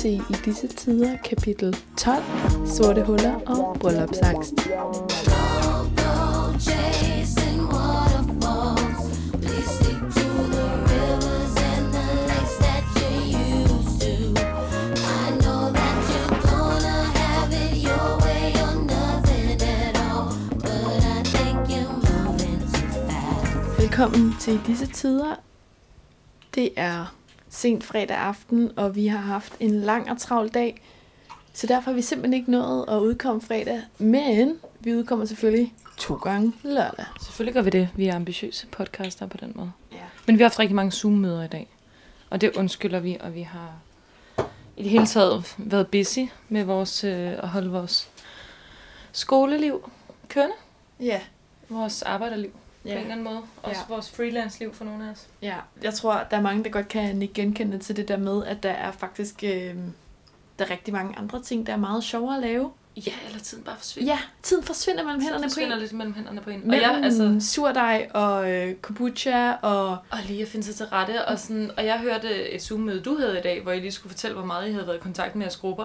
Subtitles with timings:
[0.00, 2.22] til I disse tider kapitel 12,
[2.66, 4.54] Sorte huller og bryllupsangst.
[23.78, 25.34] Velkommen til I disse tider.
[26.54, 27.19] Det er
[27.50, 30.82] sent fredag aften, og vi har haft en lang og travl dag.
[31.52, 33.82] Så derfor har vi simpelthen ikke nået at udkomme fredag.
[33.98, 37.04] Men vi udkommer selvfølgelig to gange lørdag.
[37.20, 37.88] Selvfølgelig gør vi det.
[37.96, 39.72] Vi er ambitiøse podcaster på den måde.
[39.92, 39.96] Ja.
[40.26, 41.68] Men vi har haft rigtig mange Zoom-møder i dag.
[42.30, 43.72] Og det undskylder vi, og vi har
[44.76, 48.10] i det hele taget været busy med vores, øh, at holde vores
[49.12, 49.90] skoleliv
[50.28, 50.54] kørende.
[51.00, 51.20] Ja.
[51.68, 52.52] Vores arbejderliv
[52.84, 52.90] ja.
[52.90, 53.40] på en eller anden måde.
[53.62, 53.94] Også Ja.
[53.94, 55.26] vores freelance-liv for nogle af os.
[55.42, 55.56] ja.
[55.82, 58.70] Jeg tror, der er mange, der godt kan genkende til det der med, at der
[58.70, 59.74] er faktisk øh,
[60.58, 62.70] der er rigtig mange andre ting, der er meget sjovere at lave.
[62.96, 64.12] Ja, eller tiden bare forsvinder.
[64.12, 65.80] Ja, tiden forsvinder mellem hænderne på forsvinder en.
[65.80, 66.60] lidt mellem hænderne på en.
[66.62, 69.88] Og, Mellem jeg, altså, surdej og øh, kombucha og...
[69.90, 71.24] og lige at finde sig til rette.
[71.28, 74.10] Og, sådan, og jeg hørte et Zoom-møde, du havde i dag, hvor I lige skulle
[74.10, 75.84] fortælle, hvor meget I havde været i kontakt med jeres grupper.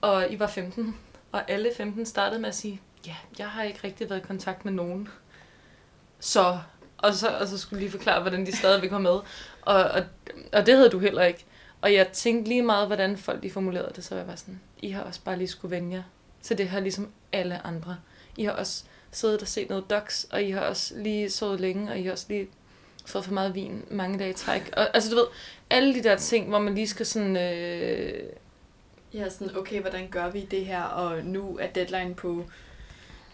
[0.00, 0.96] Og I var 15,
[1.32, 4.64] og alle 15 startede med at sige, ja, jeg har ikke rigtig været i kontakt
[4.64, 5.08] med nogen.
[6.20, 6.58] Så,
[6.98, 9.10] og så, og så skulle lige forklare, hvordan de stadigvæk var med.
[9.10, 9.24] Og,
[9.62, 10.02] og,
[10.52, 11.44] og det havde du heller ikke.
[11.80, 14.90] Og jeg tænkte lige meget, hvordan folk de formulerede det, så jeg var sådan, I
[14.90, 16.02] har også bare lige skulle vende jer
[16.42, 17.96] til det her, ligesom alle andre.
[18.36, 21.90] I har også siddet og set noget docs, og I har også lige sovet længe,
[21.90, 22.48] og I har også lige
[23.06, 24.70] fået for meget vin mange dage i træk.
[24.76, 25.26] Og, altså du ved,
[25.70, 27.36] alle de der ting, hvor man lige skal sådan...
[27.36, 28.22] Øh,
[29.14, 32.44] Ja, sådan, okay, hvordan gør vi det her, og nu er deadline på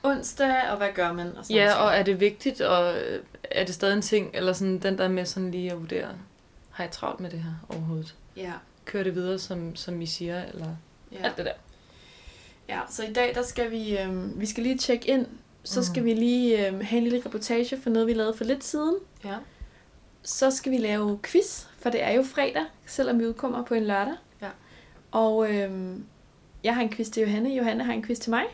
[0.04, 1.36] onsdag, og hvad gør man?
[1.36, 1.78] Og sådan ja, noget.
[1.80, 5.08] og er det vigtigt, og øh, er det stadig en ting, eller sådan den der
[5.08, 6.08] med sådan lige at vurdere,
[6.70, 8.14] har jeg travlt med det her overhovedet?
[8.36, 8.52] Ja,
[8.84, 10.66] Kører det videre, som, som I siger, eller
[11.12, 11.16] ja.
[11.24, 11.52] alt det der?
[12.68, 15.26] ja, så i dag, der skal vi, øh, vi skal lige tjekke ind,
[15.64, 15.84] så Mhm.
[15.84, 18.94] skal vi lige øh, have en lille reportage for noget, vi lavede for lidt siden.
[19.24, 19.34] Ja.
[20.22, 23.84] Så skal vi lave quiz, for det er jo fredag, selvom vi udkommer på en
[23.84, 24.14] lørdag.
[24.42, 24.48] Ja.
[25.10, 25.96] Og øh,
[26.64, 28.44] jeg har en quiz til Johanne, Johanne har en quiz til mig.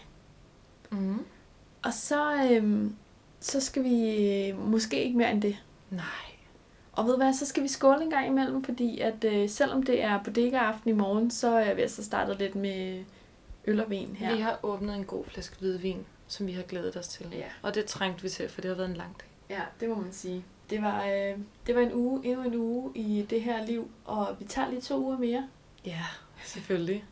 [0.91, 1.25] Mm.
[1.82, 2.96] Og så, øhm,
[3.41, 5.56] så skal vi øh, måske ikke mere end det.
[5.91, 6.04] Nej.
[6.92, 10.02] Og ved hvad, så skal vi skåle en gang imellem, fordi at øh, selvom det
[10.02, 13.04] er bodega-aften i morgen, så er vi altså startet lidt med
[13.64, 14.34] øl og vin her.
[14.34, 17.26] Vi har åbnet en god flaske hvidvin, som vi har glædet os til.
[17.32, 17.44] Ja.
[17.62, 19.56] Og det trængte vi til, for det har været en lang dag.
[19.56, 20.44] Ja, det må man sige.
[20.70, 24.36] Det var, øh, det var en uge, endnu en uge i det her liv, og
[24.38, 25.48] vi tager lige to uger mere.
[25.84, 26.04] Ja,
[26.44, 27.04] selvfølgelig.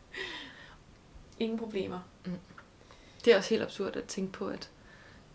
[1.39, 1.99] Ingen problemer.
[3.29, 4.69] Det er også helt absurd at tænke på, at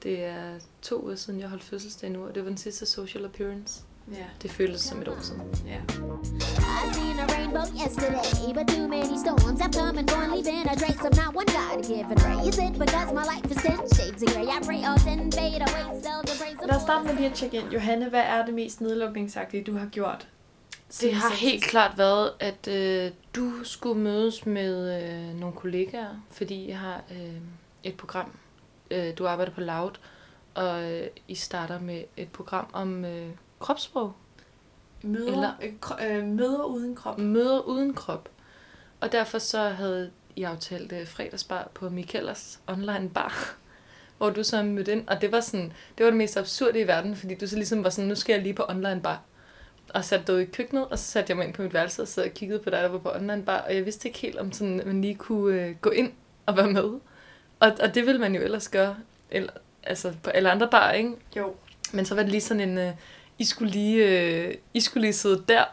[0.03, 3.25] det er to uger siden, jeg holdt fødselsdag nu, og det var den sidste social
[3.25, 3.83] appearance.
[4.13, 4.25] Ja.
[4.43, 5.41] Det føles som et år siden.
[5.67, 5.81] ja.
[6.85, 10.77] I seen a rainbow yesterday, but too many storms have come and gone, leaving a
[10.83, 12.49] trace of not one God given ray.
[12.49, 14.47] Is it because my life is ten shades of gray?
[14.57, 17.57] I pray all ten fade away, celebrate some Lad os starte med lige at tjekke
[17.57, 17.69] ind.
[17.77, 20.29] Johanne, hvad er det mest nedlukningsagtige, du har gjort?
[21.01, 26.69] Det har helt klart været, at øh, du skulle mødes med øh, nogle kollegaer, fordi
[26.69, 27.41] jeg har øh,
[27.85, 28.31] et program.
[28.91, 29.91] Øh, du arbejder på Loud,
[30.55, 33.29] og øh, I starter med et program om øh,
[33.59, 34.13] kropssprog.
[35.03, 37.19] Møder, Eller- øh, kro- øh, møder uden krop.
[37.19, 38.29] Møder uden krop.
[39.01, 43.55] Og derfor så havde I aftalt øh, fredagsbar på Michaelas online bar,
[44.19, 45.09] hvor du så mødte ind.
[45.09, 47.85] Og det var sådan, det var det mest absurde i verden, fordi du så ligesom
[47.85, 49.21] var sådan, nu skal jeg lige på online bar.
[49.95, 52.09] Og satte dig i køkkenet, og så satte jeg mig ind på mit værelse og
[52.09, 53.59] sad og kiggede på dig, der var på online bar.
[53.59, 56.13] Og jeg vidste ikke helt, om sådan, man lige kunne øh, gå ind
[56.47, 56.91] og være med.
[57.65, 58.97] Og, og det ville man jo ellers gøre,
[59.31, 59.53] eller,
[59.83, 61.13] altså på alle andre bar, ikke?
[61.37, 61.55] Jo.
[61.93, 62.91] Men så var det lige sådan en, øh,
[63.39, 65.65] I, skulle lige, øh, I skulle lige sidde der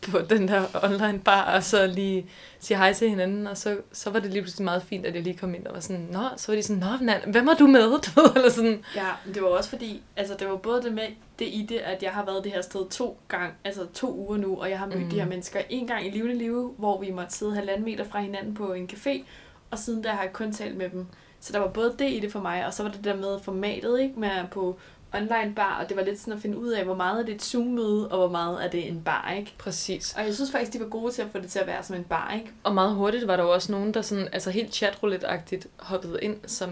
[0.00, 2.26] på den der online bar, og så lige
[2.60, 5.22] sige hej til hinanden, og så, så var det lige pludselig meget fint, at jeg
[5.22, 7.54] lige kom ind og var sådan, nå, så var de sådan, nå, Nan, hvem er
[7.54, 7.92] du med?
[8.36, 11.06] Eller sådan, Ja, det var også fordi, altså det var både det med
[11.38, 14.36] det i det, at jeg har været det her sted to gang, altså to uger
[14.36, 15.10] nu, og jeg har mødt mm.
[15.10, 18.20] De her mennesker en gang i livende live, hvor vi måtte sidde halvanden meter fra
[18.20, 19.24] hinanden på en café,
[19.70, 21.06] og siden der har jeg kun talt med dem.
[21.40, 23.40] Så der var både det i det for mig, og så var det der med
[23.40, 24.78] formatet, ikke, med på
[25.14, 27.34] online bar, og det var lidt sådan at finde ud af, hvor meget er det
[27.34, 29.54] et Zoom-møde, og hvor meget er det en bar, ikke?
[29.58, 30.14] præcis.
[30.18, 31.96] Og jeg synes faktisk, de var gode til at få det til at være som
[31.96, 32.50] en bar, ikke?
[32.64, 36.36] Og meget hurtigt var der jo også nogen, der sådan, altså helt chatroulette-agtigt hoppede ind,
[36.46, 36.70] som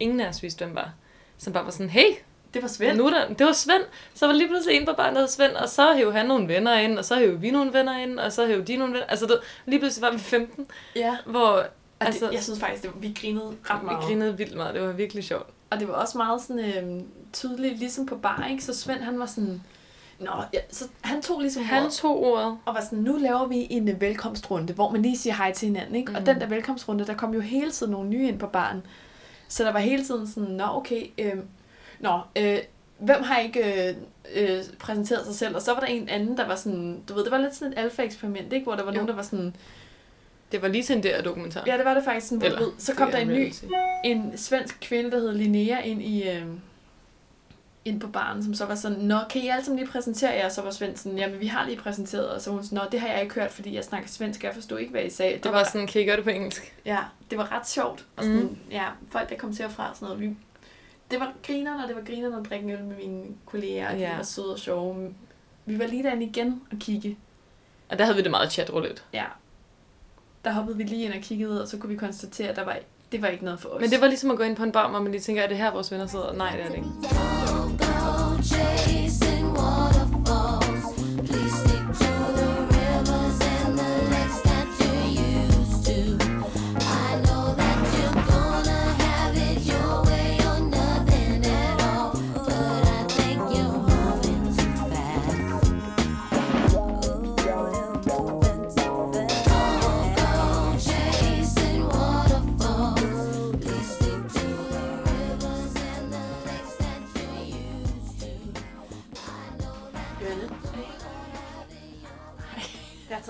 [0.00, 0.90] ingen af os vidste, hvem var.
[1.38, 2.10] Som bare var sådan, hey,
[2.54, 2.96] Det var Svend.
[2.96, 3.82] nu er der, det var Svend.
[4.14, 6.48] Så var lige pludselig en på barnet, der hed Svend, og så hævde han nogle
[6.48, 9.06] venner ind, og så hævde vi nogle venner ind, og så hævde de nogle venner.
[9.06, 10.66] Altså, det, lige pludselig var vi 15,
[10.96, 11.64] Ja, hvor
[12.02, 14.04] og Altså- det, jeg synes faktisk, det var, vi grinede ret vi meget.
[14.04, 14.74] grinede vildt meget.
[14.74, 15.46] Det var virkelig sjovt.
[15.70, 17.00] Og det var også meget sådan øh,
[17.32, 18.64] tydeligt, ligesom på bar, ikke?
[18.64, 19.62] Så Svend, han var sådan,
[20.20, 22.58] Nå, ja, så han tog ligesom Han ordet, tog ordet.
[22.64, 25.66] og var sådan, nu laver vi en øh, velkomstrunde, hvor man lige siger hej til
[25.68, 26.10] hinanden, ikke?
[26.10, 26.16] Mm.
[26.16, 28.82] Og den der velkomstrunde, der kom jo hele tiden nogle nye ind på baren.
[29.48, 31.34] Så der var hele tiden sådan, nå okay, øh,
[32.00, 32.58] nå, øh,
[32.98, 33.96] hvem har ikke øh,
[34.34, 35.56] øh, præsenteret sig selv?
[35.56, 37.72] Og så var der en anden, der var sådan, du ved, det var lidt sådan
[37.72, 38.64] et alfa-eksperiment, ikke?
[38.64, 38.94] Hvor der var Jo.
[38.94, 39.56] nogen, der var sådan,
[40.52, 41.62] Det var lige til en der dokumentar.
[41.66, 43.52] ja, det var det faktisk sådan, Eller, ved, så kom det der er en ny,
[44.04, 46.28] en svensk kvinde, der hed Linnea, ind i...
[46.30, 46.42] Øh,
[47.84, 50.48] ind på baren, som så var sådan, Nå, kan I alle sammen lige præsentere jer?
[50.48, 52.82] Så var Svend sådan, jamen vi har lige præsenteret, og så var hun sådan, Nå,
[52.92, 55.38] det har jeg ikke hørt, fordi jeg snakker svensk, jeg forstod ikke, hvad I sagde.
[55.42, 56.74] Det var sådan, kan I gøre det på engelsk?
[56.84, 56.98] Ja,
[57.30, 58.06] det var ret sjovt.
[58.16, 58.56] Og sådan, mm.
[58.70, 60.20] Ja, folk, der kom til og fra sådan noget.
[60.20, 60.36] Vi,
[61.10, 63.98] det var grinerne, og det var grinerne at drikke øl med mine kolleger, og de
[64.00, 64.16] Ja.
[64.16, 65.14] var søde og sjove.
[65.66, 67.18] Vi var lige derinde igen og kigge.
[67.88, 69.02] Og der havde vi det meget chatroulette.
[69.12, 69.24] Ja.
[70.44, 72.76] Der hoppede vi lige ind og kiggede, og så kunne vi konstatere, at der var,
[73.12, 73.80] det var ikke noget for os.
[73.80, 75.48] Men det var ligesom at gå ind på en bar, hvor man lige tænker, er
[75.48, 76.32] det her, vores venner sidder?
[76.32, 77.91] Nej, det er det ikke.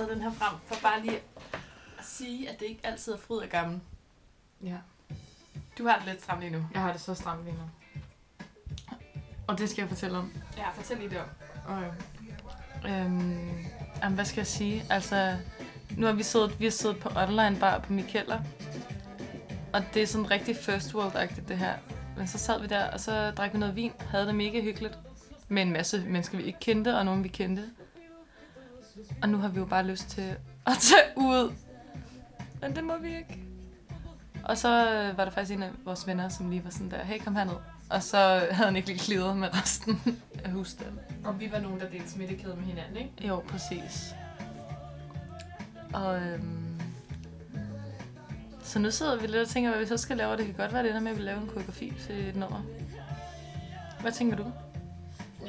[0.06, 1.16] Taget den her frem for bare lige
[1.98, 3.80] at sige, at det ikke altid er fryd og gammel.
[4.64, 4.76] Ja.
[5.78, 6.66] Du har det lidt stramt lige nu.
[6.74, 7.70] Jeg har det så stramt lige nu.
[9.46, 10.32] Og det skal jeg fortælle om.
[10.56, 11.26] Ja, fortæl lige det om.
[11.68, 11.90] Okay.
[12.84, 13.48] Øhm,
[14.02, 14.84] jamen, hvad skal jeg sige?
[14.90, 15.36] Altså,
[15.96, 18.40] nu har vi siddet, vi har siddet på online bar på Mikkeller.
[19.72, 21.74] Og det er sådan rigtig first world-agtigt, det her.
[22.16, 23.92] Men så sad vi der, og så drak vi noget vin.
[23.98, 24.98] Havde det mega hyggeligt.
[25.48, 27.70] Med en masse mennesker, vi ikke kendte, og nogen, vi kendte.
[29.22, 31.52] Og nu har vi jo bare lyst til at tage ud.
[32.60, 33.42] Men det må vi ikke.
[34.44, 37.04] Og så øh, var der faktisk en af vores venner, som lige var sådan der,
[37.04, 37.54] hey, kom herned.
[37.90, 38.18] Og så
[38.50, 40.98] havde han ikke lige klidet med resten af husstanden.
[41.24, 43.28] Og vi var nogen, der delte smittekæde med hinanden, ikke?
[43.28, 44.14] Jo, præcis.
[45.92, 46.80] Og øhm,
[48.62, 50.54] så nu sidder vi lidt og tænker, hvad vi så skal lave, og det kan
[50.54, 52.62] godt være det der med, at vi laver en koreografi til et nummer.
[54.00, 54.52] Hvad tænker du?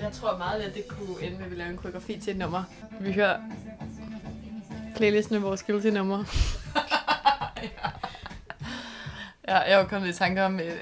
[0.02, 2.38] Jeg tror meget, at det kunne ende med, at vi laver en koreografi til et
[2.38, 2.64] nummer.
[3.00, 3.40] Vi hører
[4.96, 6.24] playlisten med vores guilty nummer.
[9.48, 10.78] Ja, jeg er jo kommet i tanke om øh,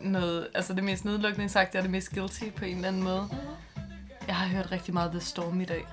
[0.00, 3.28] noget, altså det mest nedlukningsagtige og det mest guilty på en eller anden måde.
[4.26, 5.86] Jeg har hørt rigtig meget The Storm i dag,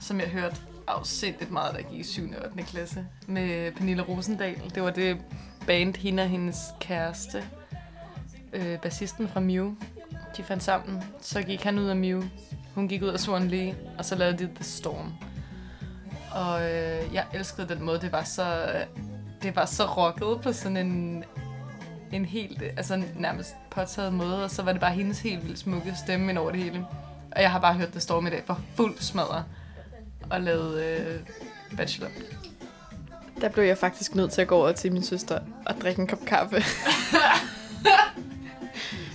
[0.00, 0.56] som jeg hørte
[0.86, 2.22] afsindigt meget, der gik i 7.
[2.22, 2.62] og 8.
[2.62, 4.72] klasse med Pernille Rosendal.
[4.74, 5.18] Det var det
[5.66, 7.44] band, hende og hendes kæreste,
[8.52, 9.74] øh, bassisten fra Mew,
[10.36, 11.02] de fandt sammen.
[11.20, 12.22] Så gik han ud af Mew,
[12.74, 15.12] hun gik ud af Swan Lee, og så lavede de The Storm.
[16.32, 18.66] Og øh, jeg elskede den måde, det var så,
[19.42, 21.24] det var så rocket på sådan en,
[22.12, 25.94] en helt, altså nærmest påtaget måde, og så var det bare hendes helt vildt smukke
[26.04, 26.86] stemme ind over det hele.
[27.32, 29.44] Og jeg har bare hørt The Storm i dag for fuld smadre
[30.30, 31.20] og lavet øh,
[31.76, 32.08] Bachelor.
[33.40, 36.06] Der blev jeg faktisk nødt til at gå over til min søster og drikke en
[36.06, 36.56] kop kaffe.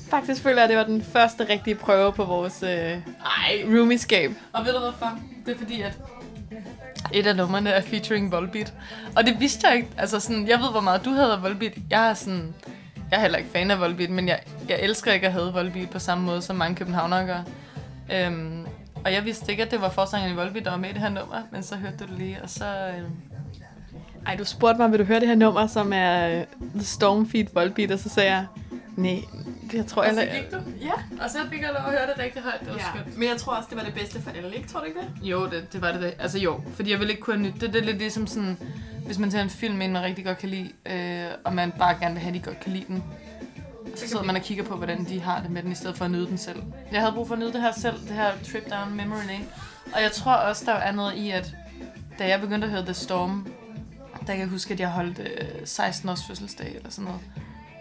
[0.09, 2.99] faktisk føler jeg, at det var den første rigtige prøve på vores øh, Ej,
[3.65, 4.31] roomieskab.
[4.53, 5.19] Og ved du hvorfor?
[5.45, 5.97] Det er fordi, at
[7.13, 8.73] et af numrene er featuring Volbeat.
[9.15, 9.89] Og det vidste jeg ikke.
[9.97, 11.73] Altså sådan, jeg ved, hvor meget du havde af Volbeat.
[11.89, 12.53] Jeg er sådan...
[13.11, 14.39] Jeg er heller ikke fan af Volbeat, men jeg,
[14.69, 17.39] jeg elsker ikke at have Volbeat på samme måde, som mange københavnere gør.
[18.13, 18.65] Øhm,
[19.05, 21.01] og jeg vidste ikke, at det var forsangeren i Volbeat, der var med i det
[21.01, 22.65] her nummer, men så hørte du det lige, og så...
[22.65, 23.11] Øhm,
[24.25, 26.43] Ej, du spurgte mig, vil du høre det her nummer, som er øh,
[26.75, 28.45] The Storm Feed Volbeat, og så sagde jeg,
[29.01, 29.23] nej,
[29.71, 30.31] det jeg tror og så jeg...
[30.31, 30.57] gik du?
[30.81, 32.59] Ja, Og så fik jeg lov at høre det rigtig højt.
[32.59, 32.83] Det var ja.
[32.93, 33.17] skønt.
[33.17, 34.69] Men jeg tror også, det var det bedste for alle, ikke?
[34.69, 35.29] Tror du ikke det?
[35.29, 36.01] Jo, det, det var det.
[36.01, 36.11] da.
[36.19, 37.73] Altså jo, fordi jeg ville ikke kunne nytte det.
[37.73, 38.57] Det er lidt ligesom sådan,
[39.05, 41.95] hvis man ser en film, en man rigtig godt kan lide, øh, og man bare
[41.99, 43.03] gerne vil have, at de godt kan lide den.
[43.95, 46.05] Så sidder man og kigger på, hvordan de har det med den, i stedet for
[46.05, 46.63] at nyde den selv.
[46.91, 49.45] Jeg havde brug for at nyde det her selv, det her trip down memory lane.
[49.93, 51.55] Og jeg tror også, der er noget i, at
[52.19, 53.47] da jeg begyndte at høre The Storm,
[54.19, 57.21] der kan jeg huske, at jeg holdt øh, 16 års fødselsdag eller sådan noget.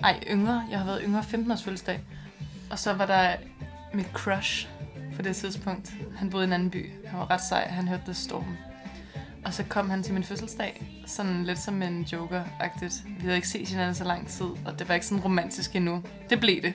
[0.02, 0.64] Ej, yngre.
[0.70, 2.00] Jeg har været yngre 15 års fødselsdag.
[2.70, 3.32] Og så var der
[3.94, 4.68] mit crush
[5.16, 5.92] på det tidspunkt.
[6.16, 6.90] Han boede i en anden by.
[7.06, 7.68] Han var ret sej.
[7.68, 8.56] Han hørte The Storm.
[9.44, 13.04] Og så kom han til min fødselsdag, sådan lidt som en joker-agtigt.
[13.06, 16.02] Vi havde ikke set hinanden så lang tid, og det var ikke sådan romantisk endnu.
[16.30, 16.74] Det blev det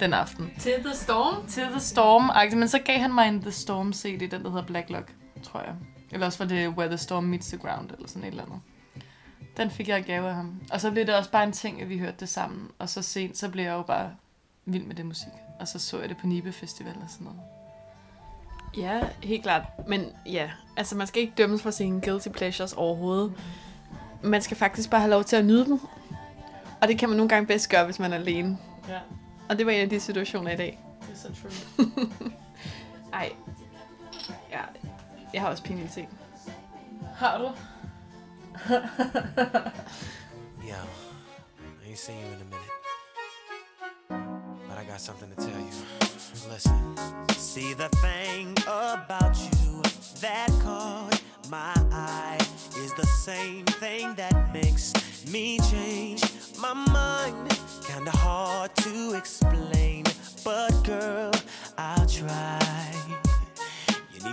[0.00, 0.50] den aften.
[0.58, 1.46] Til The Storm?
[1.46, 4.50] Til The storm -agtigt, men så gav han mig en The Storm CD, den der
[4.50, 5.74] hedder Black Lock, tror jeg.
[6.10, 8.60] Eller også var det Where the Storm Meets the Ground, eller sådan et eller andet.
[9.56, 10.60] Den fik jeg i gave af ham.
[10.72, 12.70] Og så blev det også bare en ting, at vi hørte det sammen.
[12.78, 14.10] Og så sent, så blev jeg jo bare
[14.64, 15.28] vild med det musik.
[15.60, 17.40] Og så så jeg det på Nibe Festival og sådan noget.
[18.76, 19.62] Ja, helt klart.
[19.88, 23.32] Men ja, altså man skal ikke dømmes for sine guilty pleasures overhovedet.
[24.22, 25.80] Man skal faktisk bare have lov til at nyde dem.
[26.82, 28.58] Og det kan man nogle gange bedst gøre, hvis man er alene.
[28.88, 28.98] Ja,
[29.48, 30.78] Og det var en af de situationer i dag.
[31.00, 32.06] det er så true.
[33.12, 33.32] Ej.
[34.50, 34.60] Ja,
[35.34, 35.98] jeg har også PNLT.
[37.16, 37.48] Har du?
[38.68, 38.78] Yo,
[40.62, 42.70] I ain't seen you in a minute.
[44.68, 45.72] But I got something to tell you.
[46.48, 46.96] Listen.
[47.30, 49.82] See the thing about you
[50.20, 51.20] that caught
[51.50, 52.38] my eye
[52.78, 54.92] is the same thing that makes
[55.26, 56.22] me change
[56.60, 57.58] my mind.
[57.84, 60.04] Kinda hard to explain,
[60.44, 61.32] but girl,
[61.76, 63.03] I'll try.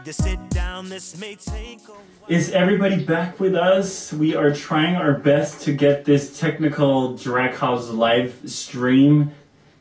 [0.01, 2.01] You need to sit down, this may take a while.
[2.27, 4.11] Is everybody back with us?
[4.11, 9.29] We are trying our best to get this technical Drag House live stream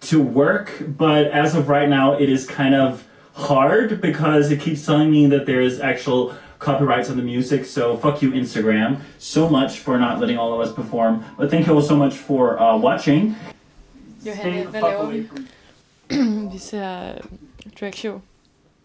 [0.02, 4.84] to work, but as of right now, it is kind of hard because it keeps
[4.84, 7.64] telling me that there is actual copyrights on the music.
[7.64, 11.24] So fuck you, Instagram, so much for not letting all of us perform.
[11.38, 13.36] But thank you all so much for uh, watching.
[14.22, 15.28] Johanne, hvad laver vi?
[16.50, 17.22] Vi ser
[17.74, 18.20] drag show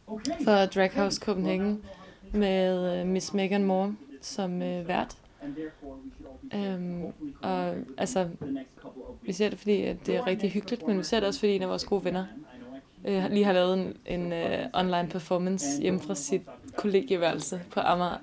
[0.08, 0.44] Okay.
[0.44, 1.84] fra Drag House Copenhagen
[2.32, 5.18] med øh, Miss Megan Moore som øh, vært.
[6.54, 7.04] Øhm,
[7.42, 8.28] og altså,
[9.22, 11.56] vi ser det fordi, at det er rigtig hyggeligt, men vi ser det også fordi,
[11.56, 12.26] en af vores gode venner
[13.06, 16.42] øh, lige har lavet en, en øh, online performance hjemme fra sit
[16.76, 18.18] kollegieværelse på Amager.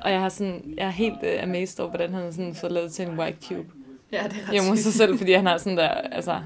[0.00, 2.72] Og jeg har sådan, jeg er helt øh, amazed over, hvordan han har sådan fået
[2.72, 3.68] lavet til en white cube
[4.12, 6.40] Ja, det er ret hjemme hos sig selv, fordi han har sådan der, altså,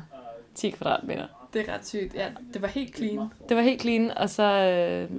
[0.55, 1.38] 10 kvadratmeter.
[1.53, 2.15] Det er ret sygt.
[2.15, 3.29] Ja, det var helt clean.
[3.49, 5.19] Det var helt clean, og så øh,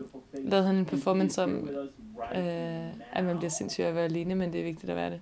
[0.49, 1.69] lavede han en performance om,
[2.35, 5.09] øh, at man bliver sindssyg af at være alene, men det er vigtigt at være
[5.09, 5.21] det.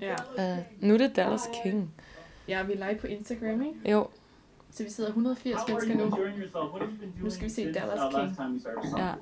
[0.00, 0.52] Ja.
[0.52, 1.90] Uh, nu er det Dallas King.
[2.48, 3.90] Ja, vi er live på Instagram, ikke?
[3.90, 4.06] Jo,
[4.70, 6.16] Så vi sidder 180 mennesker nu.
[7.22, 8.36] Nu skal vi se Dallas King.
[8.98, 9.12] ja.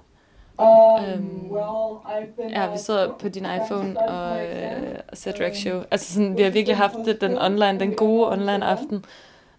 [0.58, 5.56] Um, Øhm, well, I've been, Ja, vi sidder på din iPhone og, øh, ser drag
[5.56, 5.82] show.
[5.90, 9.04] Altså sådan, vi har virkelig haft det, den online, den gode online aften,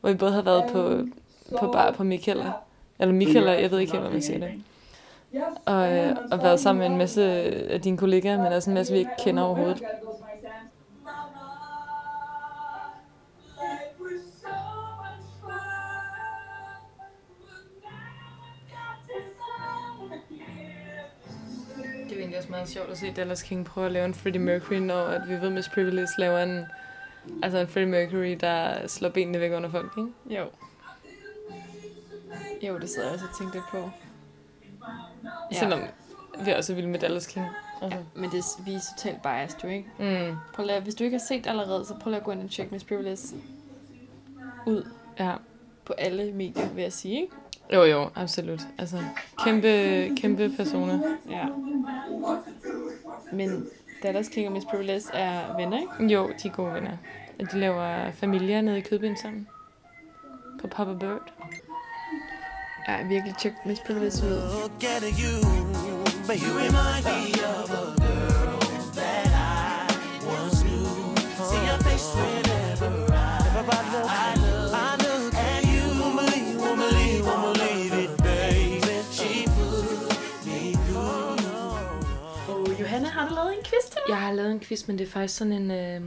[0.02, 1.02] hvor vi både har været på,
[1.60, 2.52] på bar på Michaela,
[3.00, 4.64] eller Michaela, jeg ved ikke helt, hvad man siger det,
[5.66, 7.24] og, øh, og været sammen med en masse
[7.72, 9.84] af dine kollegaer, men også en masse, vi ikke kender overhovedet.
[22.04, 24.14] Det er jo egentlig også meget sjovt at se Dallas King prøve at lave en
[24.14, 26.66] Freddie Mercury, når at vi ved, Miss Privilege laver en,
[27.44, 30.40] altså en Freddie Mercury, der slår benene væk under folk, ikke?
[30.40, 30.46] Jo.
[32.62, 33.90] Jo, det sidder jeg også og tænker lidt på.
[35.52, 35.60] Ja.
[35.60, 35.80] Selvom
[36.46, 37.46] vi også er vilde med Dallas King.
[37.82, 37.98] Altså.
[37.98, 39.90] Ja, men det, vi er totalt biased, jo ikke?
[40.00, 42.32] Mm, Prøv at lade, hvis du ikke har set allerede, så prøv lige at gå
[42.32, 43.20] ind og tjekke Miss Privilege
[44.68, 45.34] ud ja.
[45.86, 47.34] på alle medier, vil jeg sige, ikke?
[47.74, 48.62] Jo, jo, absolut.
[48.78, 48.98] Altså,
[49.44, 49.68] kæmpe,
[50.16, 51.00] kæmpe personer.
[51.30, 51.46] Ja.
[53.34, 53.68] Men
[54.04, 56.14] Dallas King og Miss Privilege er venner, ikke?
[56.14, 56.98] Jo, de er gode venner.
[57.40, 59.48] Og de laver familier nede i Kødbyen sammen.
[60.62, 61.34] På Papa Bird.
[62.88, 64.32] Ja, virkelig tjek Miss Privilege ud.
[64.62, 65.36] look at you,
[66.28, 67.20] but you remind me
[67.56, 68.60] of a girl
[69.00, 69.94] that I
[70.36, 70.88] once knew.
[71.50, 75.84] See your face whenever I, whenever I look, I look at you.
[76.02, 78.96] Won't believe, won't believe, won't believe it, baby.
[79.18, 80.10] She put
[80.48, 81.36] me through.
[82.50, 84.10] Og Johanne, har du lavet en quiz til mig?
[84.14, 85.72] Jeg har lavet en quiz, men det er faktisk sådan en...
[85.72, 86.02] Øh,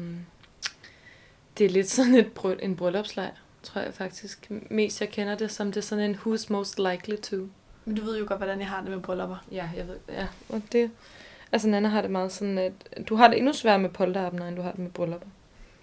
[1.58, 4.50] det er lidt sådan et bry- en bryllupslejr, tror jeg faktisk.
[4.70, 7.36] Mest jeg kender det som, det er sådan en who's most likely to.
[7.84, 9.44] Men du ved jo godt, hvordan jeg har det med bryllupper.
[9.52, 10.26] Ja, jeg ved ja.
[10.48, 10.90] Og det,
[11.52, 12.72] altså Nana har det meget sådan, at
[13.08, 15.26] du har det endnu sværere med polterabner, end du har det med bryllupper.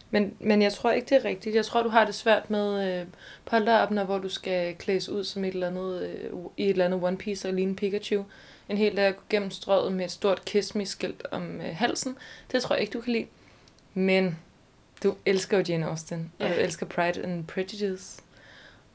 [0.09, 1.55] Men, men jeg tror ikke, det er rigtigt.
[1.55, 3.07] Jeg tror, du har det svært med øh,
[3.45, 7.03] polterabner, hvor du skal klædes ud som et eller andet, øh, i et eller andet
[7.03, 8.23] One Piece og ligne Pikachu.
[8.69, 12.17] En hel dag gennem strøget med et stort kiss me skilt om øh, halsen.
[12.51, 13.25] Det tror jeg ikke, du kan lide.
[13.93, 14.39] Men
[15.03, 16.53] du elsker jo Jane Austen, og Ja.
[16.55, 18.21] du elsker Pride and Prejudice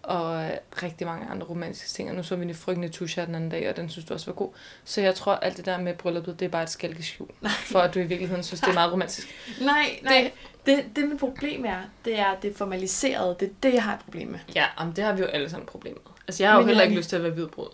[0.02, 0.50] og øh,
[0.82, 2.10] rigtig mange andre romantiske ting.
[2.10, 4.26] Og nu så vi den frygtende Tusha den anden dag, og den synes du også
[4.26, 4.50] var god.
[4.84, 7.28] Så jeg tror, alt det der med brylluppet, det er bare et skalkeskjul.
[7.72, 9.28] For at du i virkeligheden synes, det er meget romantisk.
[9.60, 10.30] Nej, nej.
[10.66, 13.40] Det, det, det mit problem er, det er, det er formaliseret.
[13.40, 14.38] Det er det, jeg har et problem med.
[14.54, 16.12] Ja, om det har vi jo alle sammen problemer med.
[16.28, 17.68] Altså, jeg har jo Men heller jeg- ikke lyst til at være hvidbrud.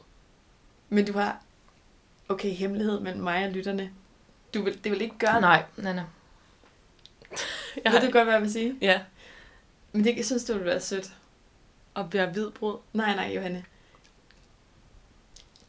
[0.88, 1.36] Men du har...
[2.28, 3.90] Okay, hemmelighed mellem mig og lytterne.
[4.54, 6.04] Du vil, det vil ikke gøre Nej, nej, nej.
[7.84, 8.76] Jeg har, ved du godt, hvad jeg vil sige?
[8.80, 9.00] ja,
[9.92, 11.12] Men det, jeg synes, det ville være sødt.
[11.94, 12.78] og være hvidbrud.
[12.92, 13.64] Nej, nej, Johanne.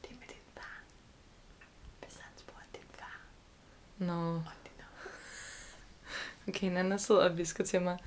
[0.01, 0.81] Det er med din far.
[2.01, 3.21] Hvis han spurgte din far.
[3.97, 4.33] Nå.
[4.33, 4.43] din
[6.47, 7.97] Okay, Nana sidder og visker til mig,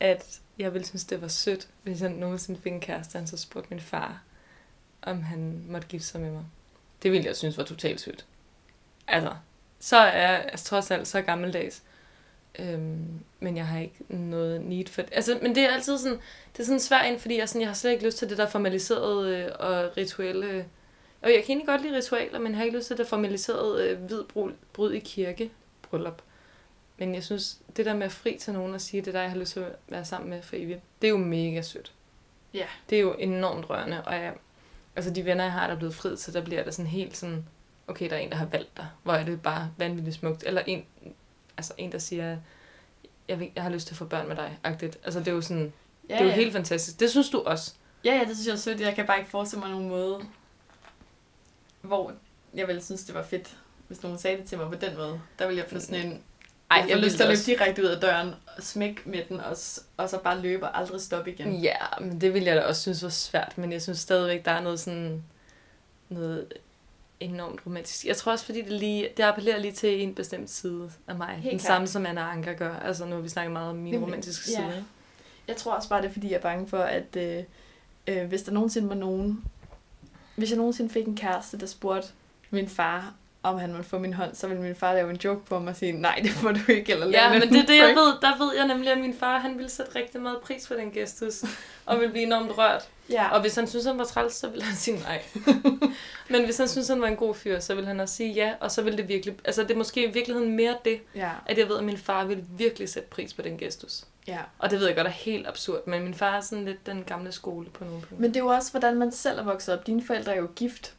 [0.00, 3.36] at jeg ville synes, det var sødt, hvis jeg nogensinde fik en kæreste, han så
[3.36, 4.22] spurgte min far,
[5.02, 6.44] om han måtte gifte sig med mig.
[7.02, 8.26] Det ville jeg synes var totalt sødt.
[9.06, 9.34] Altså,
[9.80, 11.82] så er jeg altså, trods alt så gammeldags.
[12.58, 15.10] Øhm, men jeg har ikke noget need for det.
[15.14, 16.18] Altså, men det er altid sådan,
[16.52, 18.38] det er sådan svært ind, fordi jeg, sådan, jeg har slet ikke lyst til det
[18.38, 20.66] der formaliserede øh, og rituelle.
[21.22, 23.88] Og jeg kan egentlig godt lide ritualer, men jeg har ikke lyst til det formaliserede
[23.88, 25.50] øh, hvid brud, brud i kirke
[25.82, 26.22] bryllup.
[26.98, 29.20] Men jeg synes, det der med at fri til nogen og sige, det er der,
[29.20, 31.92] jeg har lyst til at være sammen med for evigt, det er jo mega sødt.
[32.54, 32.66] Ja.
[32.90, 34.32] Det er jo enormt rørende, og jeg,
[34.96, 37.16] altså de venner, jeg har, der er blevet frid, så der bliver det sådan helt
[37.16, 37.44] sådan,
[37.86, 38.86] okay, der er en, der har valgt dig.
[39.02, 40.44] Hvor er det bare vanvittigt smukt.
[40.46, 40.84] Eller en,
[41.60, 42.36] altså en, der siger,
[43.28, 44.98] jeg, vil, jeg har lyst til at få børn med dig, agtigt.
[45.04, 45.72] Altså det er jo sådan,
[46.10, 46.36] Ja, det er jo ja.
[46.36, 47.00] helt fantastisk.
[47.00, 47.72] Det synes du også.
[48.04, 48.80] Ja, ja, det synes jeg er sødt.
[48.80, 50.20] Jeg kan bare ikke forestille mig nogen måde,
[51.80, 52.12] hvor
[52.54, 53.56] jeg ville synes, det var fedt,
[53.88, 55.20] hvis nogen sagde det til mig på den måde.
[55.38, 56.22] Der ville jeg få sådan en...
[56.70, 57.50] Ej, jeg, jeg lyst til at løbe også.
[57.50, 59.56] direkte ud af døren, og smække med den, og,
[59.96, 61.54] og så bare løbe og aldrig stoppe igen.
[61.54, 64.50] Ja, men det ville jeg da også synes var svært, men jeg synes stadigvæk, der
[64.50, 65.24] er noget sådan,
[66.08, 66.52] noget
[67.20, 68.04] enormt romantisk.
[68.04, 71.28] Jeg tror også, fordi det, lige, det appellerer lige til en bestemt side af mig.
[71.28, 71.62] Helt den klart.
[71.66, 72.76] samme, som Anna Anker gør.
[72.76, 74.02] Altså nu har vi snakket meget om min Nemlig.
[74.02, 74.56] romantiske Ja.
[74.56, 74.84] side.
[75.48, 77.42] Jeg tror også bare, det er, fordi jeg er bange for, at øh,
[78.06, 79.44] øh, hvis der nogensinde var nogen...
[80.36, 82.08] Hvis jeg nogensinde fik en kæreste, der spurgte
[82.50, 85.44] min far, om han måtte få min hånd, så ville min far lave en joke
[85.46, 87.66] på mig og sige, nej, det må du ikke, eller Ja, en men det er
[87.66, 88.30] det, jeg prank." ved.
[88.30, 90.90] Der ved jeg nemlig, at min far han ville sætte rigtig meget pris på den
[90.90, 91.44] gestus,
[91.90, 92.88] og ville blive enormt rørt.
[93.10, 95.22] Ja, Og hvis han synes, han var træls, så ville han sige nej.
[96.30, 98.52] men hvis han synes, han var en god fyr, så ville han også sige ja,
[98.60, 99.34] og så ville det virkelig...
[99.44, 102.24] Altså, det er måske i virkeligheden mere det, ja, at jeg ved, at min far
[102.24, 104.04] ville virkelig sætte pris på den gestus.
[104.26, 104.38] ja.
[104.58, 107.04] Og det ved jeg godt er helt absurd, men min far er sådan lidt den
[107.04, 108.16] gamle skole på nogle punkter.
[108.20, 109.86] Men det er jo også, hvordan man selv er vokset op.
[109.86, 110.94] Dine forældre er jo gift.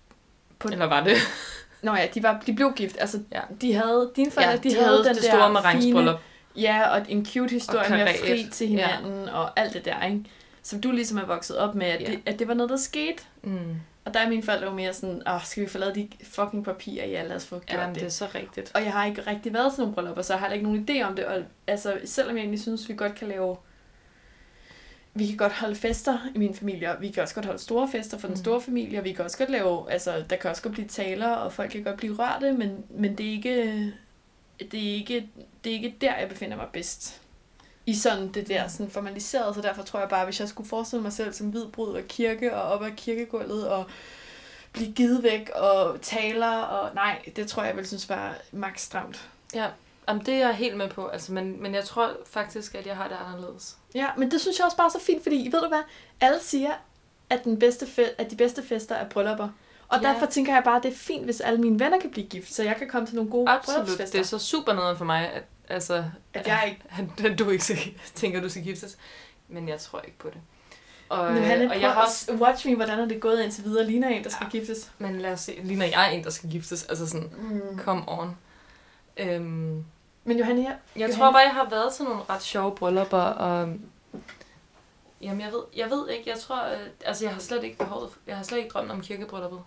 [0.60, 0.68] På...
[0.72, 1.16] Eller var det?
[1.82, 2.96] Nå ja, de, var, de blev gift.
[3.00, 3.42] Altså, Ja.
[3.62, 6.20] de havde, dine forældre, Ja, de, de havde, havde den det der store fine, marangsbryllup.
[6.56, 9.32] ja, og en cute historie med at fri til hinanden, ja.
[9.38, 10.24] og alt det der, ikke?
[10.64, 12.06] Som du ligesom er vokset op med, at, Ja.
[12.12, 13.24] det, at det var noget, der skete.
[13.44, 13.76] Mm.
[14.06, 16.66] Og der er mine forældre jo mere sådan, åh, skal vi få lavet de fucking
[16.66, 17.06] papirer?
[17.06, 18.02] Ja, lad os få gjort Ja, men det.
[18.02, 18.72] det er så rigtigt.
[18.76, 20.88] Og jeg har ikke rigtig været til nogle bryllupper, så jeg har heller ikke nogen
[20.90, 21.26] idé om det.
[21.26, 23.58] Og, altså, selvom jeg egentlig synes, vi godt kan lave...
[25.14, 27.88] Vi kan godt holde fester i min familie, og vi kan også godt holde store
[27.92, 28.44] fester for den Mm.
[28.44, 29.92] store familie, og vi kan også godt lave...
[29.92, 33.18] Altså, der kan også godt blive taler, og folk kan godt blive rørte, men, men
[33.18, 33.94] det er ikke...
[34.72, 35.28] Det er ikke,
[35.64, 37.21] det er ikke der, jeg befinder mig bedst.
[37.92, 41.04] I sådan det der sådan formaliseret, så derfor tror jeg bare, hvis jeg skulle forestille
[41.04, 43.86] mig selv som hvid brud og kirke, og op ad kirkegulvet, og
[44.74, 49.30] blive givet væk, og taler, og nej, det tror jeg, ville synes var max stramt.
[49.56, 49.68] Ja,
[50.08, 52.96] Jamen, det er jeg helt med på, altså, men, men jeg tror faktisk, at jeg
[52.96, 53.78] har det anderledes.
[53.96, 55.82] Ja, men det synes jeg også bare er så fint, fordi ved du hvad?
[56.22, 56.72] Alle siger,
[57.30, 59.50] at, den bedste fe- at de bedste fester er bryllupper.
[59.88, 60.08] Og ja.
[60.08, 62.54] derfor tænker jeg bare, at det er fint, hvis alle mine venner kan blive gift,
[62.54, 64.20] så jeg kan komme til nogle gode Absolut, bryllupsfester.
[64.20, 66.82] det er så super noget for mig, at, altså, At jeg ikke...
[67.20, 67.78] at, at du ikke skal,
[68.16, 68.98] tænker, du skal giftes.
[69.48, 70.38] Men jeg tror ikke på det.
[71.10, 73.86] Og, Nu, Hanne, og jeg har også, watch me, hvordan er det gået indtil videre.
[73.86, 74.60] Ligner en, der skal Ja.
[74.60, 74.92] giftes.
[74.98, 77.80] men lad os se, lige når jeg er en, der skal giftes, altså sådan, Mm.
[77.80, 78.38] come on.
[79.18, 79.86] Øhm,
[80.24, 83.18] Men Johanne, jeg, Jeg Johanne- tror bare, jeg har været til nogle ret sjove bryllupper,
[83.22, 83.74] og...
[85.22, 86.66] Jamen, jeg ved, jeg ved ikke, jeg tror...
[86.66, 88.10] Øh, altså, jeg har slet ikke behovet...
[88.28, 89.60] Jeg har slet ikke drømt om kirkebrylluppet.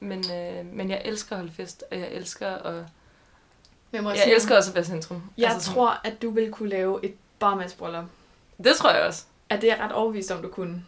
[0.00, 2.84] Men, øh, men jeg elsker at holde fest, og jeg elsker at...
[3.92, 5.22] jeg, må Jeg sige, elsker også at være centrum.
[5.38, 8.04] Jeg altså, sådan- tror, at du vil kunne lave et barmandsbryllup.
[8.64, 9.22] Det tror jeg også.
[9.48, 10.84] At det er jeg ret overbevist om, du kunne.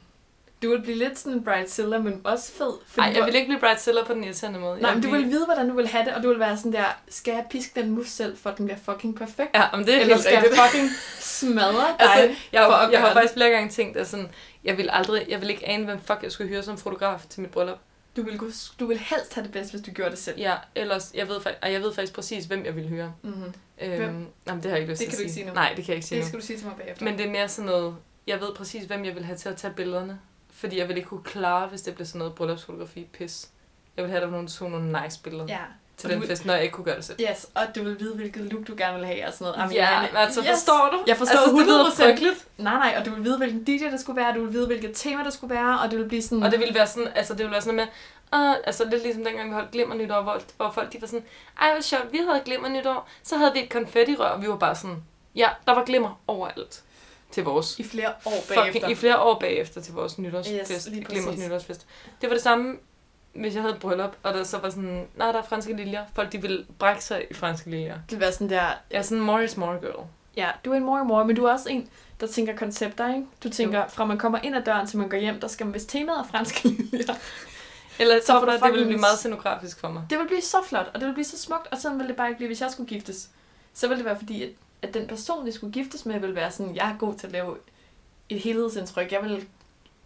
[0.63, 2.73] Du vil blive lidt sådan en bridezilla, men også fed.
[2.97, 4.81] Nej, jeg vil ikke blive bridezilla på den irriterende måde.
[4.81, 6.57] Nej, jeg men du vil vide, hvordan du vil have det, og du vil være
[6.57, 9.51] sådan der, skal jeg piske den mus selv, for at den bliver fucking perfekt?
[9.55, 10.61] Ja, men det er Eller helt skal jeg rigtigt.
[10.63, 12.09] fucking smadre dig?
[12.11, 14.29] Altså, jeg, for jeg har faktisk flere gange tænkt, at sådan,
[14.65, 17.41] jeg vil aldrig, jeg vil ikke ane, hvem fuck jeg skulle hyre som fotograf til
[17.41, 17.79] mit bryllup.
[18.17, 18.41] Du vil,
[18.81, 20.39] du vil helst have det bedst, hvis du gjorde det selv.
[20.39, 23.15] Ja, ellers, jeg ved, og jeg ved faktisk præcis, hvem jeg vil hyre.
[23.23, 23.55] Mm-hmm.
[23.81, 25.53] Øhm, jamen, det har jeg ikke lyst Det til kan at du ikke sige nu.
[25.53, 26.29] Nej, det kan jeg ikke sige Det nu.
[26.29, 27.05] skal du sige til mig bagefter.
[27.05, 27.97] Men det er mere sådan noget,
[28.27, 30.21] jeg ved præcis, hvem jeg vil have til at tage billederne.
[30.51, 33.49] Fordi jeg vil ikke kunne klare, hvis det blev sådan noget bryllupsfotografi pis.
[33.97, 35.59] Jeg vil have, at der var nogen, der tog nogle nice billeder ja.
[36.03, 37.21] Til og den du fest, når jeg ikke kunne gøre det selv.
[37.31, 39.59] Yes, og du vil vide, hvilket look du gerne vil have og sådan noget.
[39.59, 40.49] Jamen, ja, men altså yes.
[40.49, 40.99] forstår du?
[41.07, 42.05] Jeg forstår altså, det lyder 100%.
[42.05, 42.47] frygteligt.
[42.59, 44.91] Nej, nej, og du vil vide, hvilken DJ der skulle være, du vil vide, hvilket
[44.95, 46.43] tema der skulle være, og det vil blive sådan...
[46.43, 47.87] Og det ville være sådan, altså det ville være sådan med,
[48.33, 51.25] uh, altså lidt ligesom dengang vi holdt glimmer nytår, hvor, hvor folk de var sådan,
[51.61, 54.57] ej hvor sjovt, vi havde glimmer nytår, så havde vi et konfettirør, og vi var
[54.57, 55.03] bare sådan,
[55.35, 56.83] ja, der var glimmer overalt
[57.31, 58.65] til vores I flere år bagefter.
[58.73, 61.39] fucking, i flere år bagefter til vores nytårsfest, Yes, lige præcis.
[61.45, 61.87] nytårsfest.
[62.21, 62.77] Det var det samme,
[63.35, 66.05] hvis jeg havde et bryllup, og der så var sådan, nej, der er franske liljer.
[66.15, 67.99] Folk, de ville brække sig i franske liljer.
[68.11, 70.05] Det være sådan der, Jeg er sådan en more is more girl.
[70.37, 71.89] ja, du er en mor og mor, men du er også en,
[72.21, 73.27] der tænker koncepter, ikke?
[73.45, 75.71] Du tænker, fra man kommer ind ad døren til man går hjem, der skal man,
[75.71, 77.15] hvis temaet er franske liljer,
[77.99, 80.03] Eller så du bare, det ville blive meget scenografisk for mig.
[80.11, 82.17] Det vil blive så flot, og det vil blive så smukt, og sådan vil det
[82.17, 83.29] bare ikke blive, hvis jeg skulle giftes.
[83.75, 84.51] Så vil det være fordi, at,
[84.83, 87.33] at den person, jeg skulle giftes med, vil være sådan, jeg er god til at
[87.33, 87.57] lave
[88.29, 89.13] et helhedsindtryk.
[89.13, 89.47] Jeg vil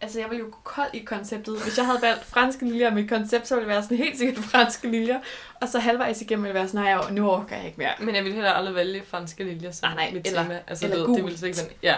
[0.01, 1.63] Altså, jeg ville jo gå kold i konceptet.
[1.63, 4.17] Hvis jeg havde valgt franske liljer, og mit koncept, så ville det være sådan helt
[4.17, 5.19] sikkert franske liljer.
[5.61, 7.89] Og så halvvejs igennem ville det være sådan, nej, nu orker jeg ikke mere.
[7.99, 10.59] Men jeg ville heller aldrig vælge franske liljer som Nej, nej, mit eller- tema.
[10.67, 11.69] Altså, eller du ved, det ville sikkert.
[11.83, 11.95] Ja.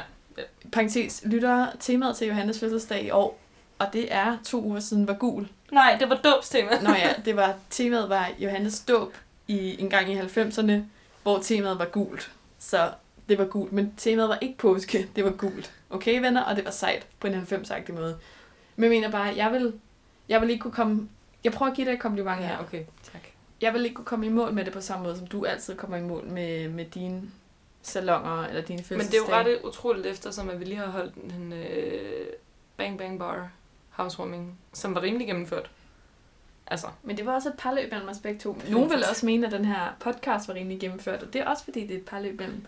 [0.72, 3.40] Parenthes, lytter temaet til Johannes fødselsdag i år,
[3.80, 5.48] og det er to uger siden var gul.
[5.72, 6.70] Nej, det var dåbstema.
[6.82, 9.14] Nå ja, det var, temaet var Johannes dåb
[9.48, 10.72] i, en gang i 90'erne,
[11.24, 12.32] hvor temaet var gult.
[12.60, 12.90] Så
[13.30, 15.72] det var gult, men temaet var ikke påske, det var gult.
[15.90, 16.44] Okay, venner?
[16.44, 18.18] Og det var sejt på en 90-agtig måde.
[18.76, 19.74] Men jeg mener bare, jeg vil,
[20.30, 21.10] jeg vil ikke kunne komme...
[21.44, 22.52] Jeg prøver at give dig et kompliment her.
[22.52, 22.84] Ja, okay.
[23.12, 23.22] Tak.
[23.62, 25.76] Jeg vil ikke kunne komme i mål med det på samme måde, som du altid
[25.76, 27.22] kommer i mål med, med dine
[27.82, 29.56] salonger eller dine Men det er jo fødselsdage.
[29.56, 32.26] ret utroligt efter, som at vi lige har holdt en øh,
[32.78, 33.50] Bang Bang Bar
[33.90, 35.72] housewarming, som var rimelig gennemført.
[36.68, 38.62] Altså, Men det var også et parløb mellem os begge to.
[38.70, 41.64] Nogen vil også mene, at den her podcast var rimelig gennemført, og det er også
[41.64, 42.66] fordi, det er et parløb mellem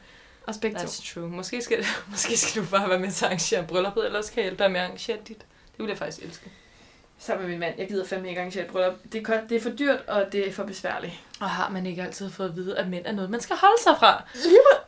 [0.62, 0.84] begge to.
[0.84, 1.30] that's true.
[1.30, 4.38] Måske skal, måske skal du bare være med til at arrangere brylluppet, eller også kan
[4.40, 5.38] jeg hjælpe dig med at arrangere dit.
[5.38, 6.52] Det ville jeg faktisk elske.
[7.20, 7.76] Sammen med min mand.
[7.78, 8.94] Jeg gider fandme ikke arrangere et bryllup.
[9.12, 11.14] Det er, det er for dyrt, og det er for besværligt.
[11.40, 13.84] Og har man ikke altid fået at vide, at mænd er noget, man skal holde
[13.84, 14.24] sig fra?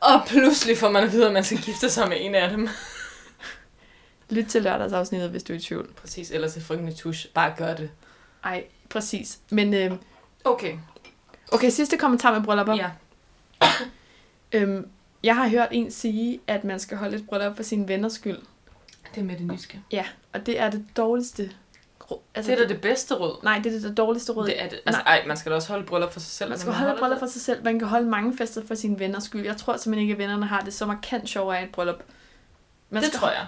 [0.02, 2.70] Og pludselig får man at vide, at man skal gifte sig med en af dem.
[4.30, 5.94] Lyt til lørdagsafsnittet, hvis du er i tvivl.
[5.94, 7.28] Præcis, eller til frygtelig tusch.
[7.34, 7.90] Bare gør det.
[8.44, 9.40] Ej, præcis.
[9.50, 9.92] Men øh,
[10.44, 10.78] Okay.
[11.52, 12.74] okay, sidste kommentar med bryllupper.
[12.76, 12.90] Ja.
[14.52, 14.88] Øhm,
[15.24, 18.38] jeg har hørt en sige, at man skal holde et bryllup for sine venners skyld.
[19.16, 19.80] Det er med det nyske.
[19.92, 21.52] Ja, og det er det dårligste.
[22.36, 23.40] Altså, det er da det bedste råd.
[23.44, 24.46] Nej, det er det dårligste råd.
[24.46, 24.80] Det er det.
[24.86, 26.50] Altså, ej, man skal da også holde bryllup for sig selv.
[26.50, 27.64] Man skal holde et holder bryllup for sig selv.
[27.64, 29.46] Man kan holde mange fester for sine venners skyld.
[29.46, 32.04] Jeg tror simpelthen ikke, at vennerne har det så markant sjovere af et bryllup.
[32.90, 33.48] Man Det skal- tror jeg.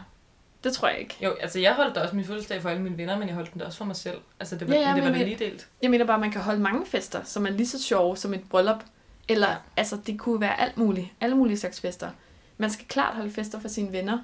[0.63, 1.17] Det tror jeg ikke.
[1.23, 3.53] Jo, altså jeg holdt da også min fødselsdag for alle mine venner, men jeg holdt
[3.53, 4.17] den da også for mig selv.
[4.39, 5.67] Altså det var, Ja, ja, det var men- lige delt.
[5.81, 8.33] Jeg mener bare, at man kan holde mange fester, som er lige så sjove som
[8.33, 8.83] et bryllup.
[9.27, 9.55] Eller, ja.
[9.77, 11.07] Altså, det kunne være alt muligt.
[11.21, 12.09] Alle mulige slags fester.
[12.57, 14.17] Man skal klart holde fester for sine venner.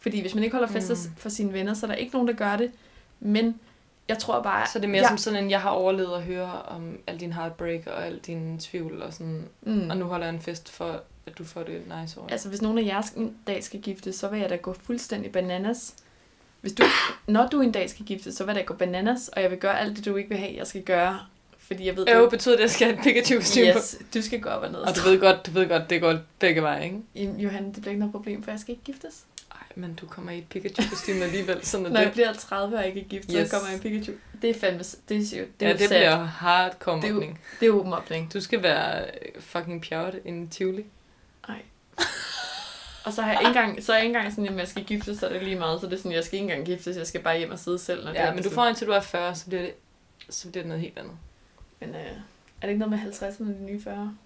[0.00, 1.16] Fordi hvis man ikke holder fester Mm.
[1.16, 2.70] for sine venner, så er der ikke nogen, der gør det.
[3.20, 3.60] Men
[4.08, 4.66] jeg tror bare...
[4.72, 7.20] Så det er mere ja, som sådan en, jeg har overlevet at høre om al
[7.20, 9.44] din heartbreak og al din tvivl og sådan.
[9.62, 9.90] Mm.
[9.90, 12.28] Og nu holder jeg en fest for, at du får det nice over.
[12.30, 15.32] Altså, hvis nogen af jeres en dag skal gifte, så vil jeg da gå fuldstændig
[15.32, 15.94] bananas.
[16.60, 16.82] Hvis du,
[17.26, 19.58] når du en dag skal gifte, så vil jeg da gå bananas, og jeg vil
[19.58, 21.20] gøre alt det, du ikke vil have, jeg skal gøre.
[21.66, 23.78] Fordi jeg ved, Øv du, betyder det, at jeg skal have et Pikachu-kostyme på.
[23.78, 24.78] yes, du skal gå op og ned.
[24.80, 26.98] Og du ved godt, du ved godt, det går begge veje, ikke?
[27.14, 29.24] Jamen, Johan, det bliver ikke noget problem, for jeg skal ikke giftes.
[29.52, 32.12] Ej, men du kommer i et Pikachu-kostyme alligevel, sådan Når jeg det.
[32.12, 33.50] bliver 30 og ikke er gift, så Yes.
[33.50, 34.12] kommer jeg i Pikachu.
[34.42, 34.78] Det er fandme...
[35.08, 35.88] Det er, jo, det er ja, det sad.
[35.88, 37.40] bliver hardcore Det er mobning.
[37.60, 38.32] Det er jo mobning.
[38.32, 40.84] Du skal være øh, fucking pjort en Tivoli.
[41.48, 41.62] Nej.
[43.04, 44.84] Og så har jeg ikke engang, så er jeg ikke engang sådan, at jeg skal
[44.84, 45.80] giftes, så er det lige meget.
[45.80, 47.78] Så det er sådan, jeg skal ikke engang giftes, jeg skal bare hjem og sidde
[47.78, 48.04] selv.
[48.04, 49.72] Når det Ja, er men du får indtil du er 40, så bliver det,
[50.30, 51.12] så bliver det noget helt andet.
[51.80, 52.10] Men øh, er
[52.62, 54.16] det ikke noget med 50'erne og de nye 40?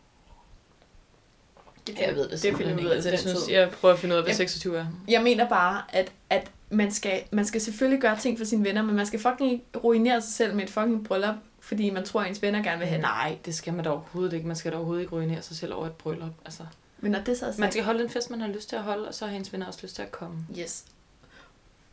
[1.86, 2.82] Det, Jeg ved det, det finder vi ikke.
[2.84, 4.86] ud af jeg, den synes, jeg prøver at finde ud af, hvad Jeg- 26 er.
[5.08, 8.82] Jeg mener bare, at, at man, skal, man skal selvfølgelig gøre ting for sine venner,
[8.82, 12.20] men man skal fucking ikke ruinere sig selv med et fucking bryllup, fordi man tror,
[12.22, 13.02] at ens venner gerne vil have det.
[13.02, 14.46] Nej, det skal man da overhovedet ikke.
[14.46, 16.32] Man skal da overhovedet ikke ruinere sig selv over et bryllup.
[16.44, 16.62] Altså,
[16.98, 18.76] Men når det så er sagt, man skal holde en fest, man har lyst til
[18.76, 20.46] at holde, og så har hendes venner også lyst til at komme.
[20.58, 20.84] Yes.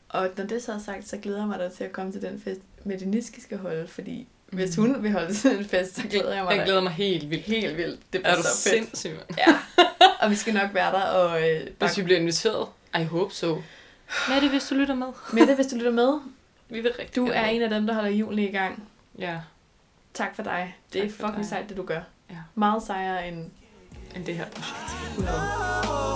[0.10, 2.22] Og når det så er sagt, så glæder jeg mig da til at komme til
[2.22, 4.28] den fest, med det Niske skal holde, fordi mm.
[4.52, 7.30] Hvis hun vil holde sådan en fest, så glæder jeg mig Jeg glæder mig helt
[7.30, 7.44] vildt.
[7.46, 8.00] helt vildt.
[8.14, 8.76] Det Er bliver du så fedt.
[8.88, 9.38] sindssyg, mand?
[9.38, 9.60] Ja.
[10.20, 11.90] Og vi skal nok være der og øh, bare...
[11.90, 12.68] Hvis vi bliver inviteret.
[13.00, 13.62] I hope so.
[14.30, 15.08] Mette, hvis du lytter med.
[15.34, 16.20] Mette, hvis du lytter med,
[16.70, 17.56] Vi vil rigtig du er med.
[17.56, 18.84] en af dem, der holder julen i gang.
[19.20, 19.38] Ja,
[20.14, 20.76] Tak for dig.
[20.94, 21.46] Det Tak er fucking dig.
[21.46, 22.00] sejt, det du gør.
[22.30, 22.36] Ja.
[22.56, 23.46] Meget sejere end
[24.16, 24.92] end det her projekt.
[25.18, 26.07] 100.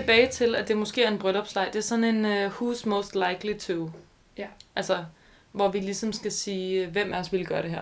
[0.00, 1.68] tilbage til, at det måske er en bryllupsleg.
[1.72, 3.90] Det er sådan en uh, who's most likely to.
[4.38, 4.46] Ja.
[4.76, 5.04] Altså,
[5.52, 7.80] hvor vi ligesom skal sige, hvem af os vil gøre det her.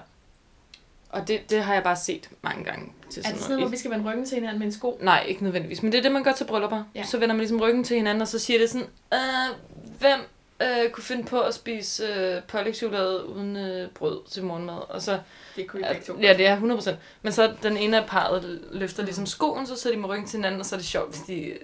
[1.11, 2.93] Og det, det har jeg bare set mange gange.
[3.11, 3.73] Til Er sådan det sådan, hvor noget.
[3.73, 4.99] vi skal vende ryggen til hinanden med en sko?
[5.03, 5.83] Nej, ikke nødvendigvis.
[5.83, 6.83] Men det er det, man gør til bryllupper.
[6.95, 7.05] Ja.
[7.05, 9.57] Så vender man ligesom ryggen til hinanden, og så siger det sådan, øh,
[9.99, 10.21] hvem
[10.63, 14.91] øh, kunne finde på at spise øh, pålægtschokolade uden øh, brød til morgenmad?
[14.91, 15.19] Og så,
[15.57, 16.19] Det kunne vi begge to.
[16.21, 16.91] ja, det er 100%.
[17.23, 20.37] Men så den ene af parret løfter ligesom skoen, så sidder de med ryggen til
[20.37, 21.59] hinanden, og så er det sjovt, hvis de øh,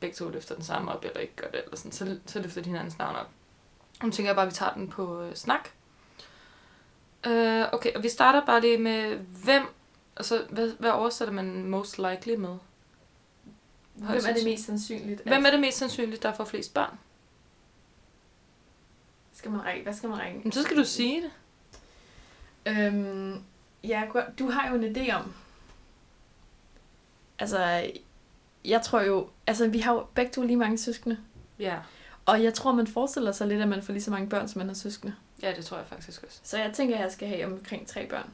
[0.00, 1.92] begge to løfter den samme op, eller ikke gør det, eller sådan.
[1.92, 3.28] Så, så løfter de hinandens navn op.
[4.02, 5.68] Nu tænker jeg bare, at vi tager den på øh, snak.
[7.26, 9.62] Øh, okay, og vi starter bare lige med, hvem,
[10.16, 12.56] altså, hvad, hvad oversætter man most likely med?
[13.94, 15.20] Hvem er det mest sandsynligt?
[15.20, 16.98] at- Hvem er det mest sandsynligt, der får flest børn?
[19.32, 19.82] Skal man ringe?
[19.82, 20.38] Hvad skal man ringe?
[20.38, 21.30] Jamen, så skal du sige det.
[22.66, 23.42] Øhm,
[23.84, 24.02] Ja,
[24.38, 25.34] du har jo en idé om...
[27.38, 27.90] Altså,
[28.64, 29.28] jeg tror jo...
[29.46, 31.18] Altså, vi har jo begge to lige mange søskende.
[31.58, 31.76] Ja.
[32.26, 34.58] Og jeg tror, man forestiller sig lidt, at man får lige så mange børn, som
[34.58, 35.14] man har søskende.
[35.42, 36.38] Ja, det tror jeg faktisk også.
[36.42, 38.30] Så jeg tænker, at jeg skal have omkring tre børn.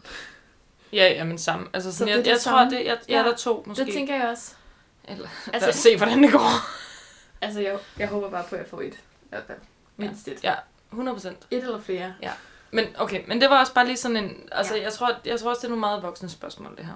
[0.92, 1.68] Ja, ja, men sammen.
[1.74, 2.70] Altså, Så sådan, det er jeg, jeg tror, samme?
[2.78, 3.84] det, jeg, Ja, ja, der er to måske.
[3.84, 4.54] Det tænker jeg også.
[5.04, 6.48] Eller, Altså- altså, lad os se, hvordan det går.
[7.44, 8.94] Altså, jeg, jeg håber bare på, at jeg får et.
[8.94, 9.58] I hvert fald.
[9.96, 10.44] Mindst et.
[10.44, 10.54] Ja,
[10.92, 11.38] 100 procent.
[11.50, 12.14] Et eller flere.
[12.70, 14.36] Men okay, men det var også bare lige sådan en...
[14.52, 14.78] Altså, Ja.
[14.80, 14.84] ja.
[14.84, 16.92] jeg, tror, jeg tror også, det er nogle meget voksne spørgsmål, det her.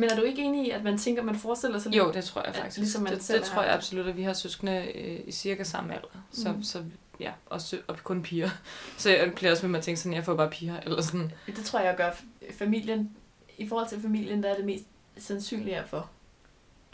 [0.00, 2.24] Men er du ikke enig i, at man tænker, at man forestiller sig Jo, det
[2.24, 2.78] tror jeg faktisk.
[2.78, 5.64] ligesom man det, selv det tror jeg absolut, at vi har søskende øh, i cirka
[5.64, 6.08] samme alder.
[6.32, 6.62] Så, mm.
[6.62, 6.84] så
[7.20, 8.48] ja, og, sø- og kun piger.
[8.98, 10.80] Så jeg bliver også ved med at tænke sådan, jeg får bare piger.
[10.80, 11.32] Eller sådan.
[11.46, 12.10] Det tror jeg gør
[12.58, 13.16] familien.
[13.58, 14.84] I forhold til familien, der er det mest
[15.18, 16.02] sandsynlige at få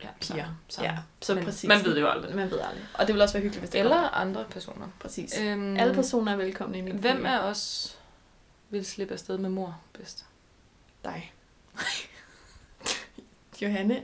[0.02, 0.36] Ja, piger.
[0.44, 0.90] samme, samme.
[0.90, 1.68] Ja, så Men præcis.
[1.68, 2.36] Man ved det jo aldrig.
[2.36, 2.84] Man ved aldrig.
[2.94, 4.08] Og det vil også være hyggeligt, hvis det Eller kommer.
[4.08, 4.88] andre personer.
[5.00, 5.38] Præcis.
[5.40, 7.30] Øhm, Alle personer er velkomne i min Hvem familie.
[7.32, 7.96] er os
[8.70, 10.24] vil slippe afsted med mor bedst?
[11.04, 11.32] dig?
[13.62, 14.02] Johanne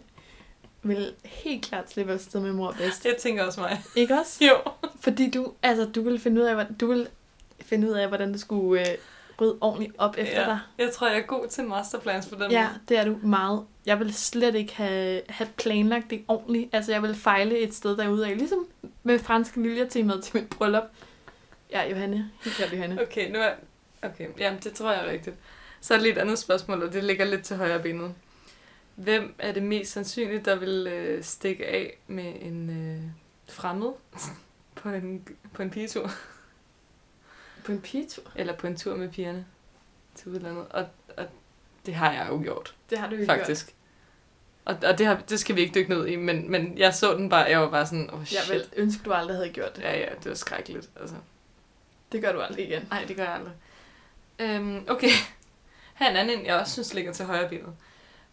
[0.83, 3.05] vil helt klart slippe afsted med mor bedst.
[3.05, 3.83] Jeg tænker også mig.
[3.97, 4.45] Ikke også?
[4.45, 4.57] Jo.
[5.01, 7.09] Fordi du, altså, du vil finde ud af, hvordan, du vil
[7.61, 8.97] finde ud af, hvordan du skulle øh,
[9.41, 10.47] rydde ordentligt op efter Ja.
[10.47, 10.59] dig.
[10.79, 12.81] Jeg tror, jeg er god til masterplans på den Ja, måde.
[12.89, 13.65] det er du meget.
[13.87, 16.69] Jeg vil slet ikke have, have planlagt det ordentligt.
[16.75, 18.39] Altså, jeg vil fejle et sted derude af.
[18.39, 18.67] Ligesom
[19.03, 20.85] med franske liljetemaet til mit bryllup.
[21.73, 22.31] Ja, Johanne.
[22.45, 23.03] Helt klart, Johanne.
[23.03, 23.51] Okay, nu er...
[24.03, 25.37] Okay, jamen det tror jeg er rigtigt.
[25.81, 28.15] Så er lige et andet spørgsmål, og det ligger lidt til højre benet.
[28.95, 33.03] Hvem er det mest sandsynligt, der vil øh, stikke af med en øh,
[33.55, 33.93] fremmed
[34.75, 36.11] på en, på en pigetur?
[37.65, 38.33] På en pigetur.
[38.37, 39.47] Eller på en tur med pigerne
[40.15, 40.67] til udlandet?
[40.71, 41.27] Og, og
[41.87, 43.75] det har jeg jo gjort, Det har du jo faktisk.
[44.65, 47.17] Og, og det, har, det skal vi ikke dykke ned i, men, men jeg så
[47.17, 48.43] den bare, jeg var bare sådan, åh oh, gjort.
[48.43, 48.55] shit.
[48.55, 49.83] Jeg vil ønske, du aldrig havde gjort det.
[49.83, 50.91] Ja, ja, det var skrækkeligt.
[51.01, 51.17] Altså.
[52.13, 52.87] Det gør du aldrig igen.
[52.91, 53.53] Nej, det gør jeg aldrig.
[54.39, 55.11] Øhm, okay.
[55.95, 57.75] Her er en anden, jeg også synes ligger til højre benet.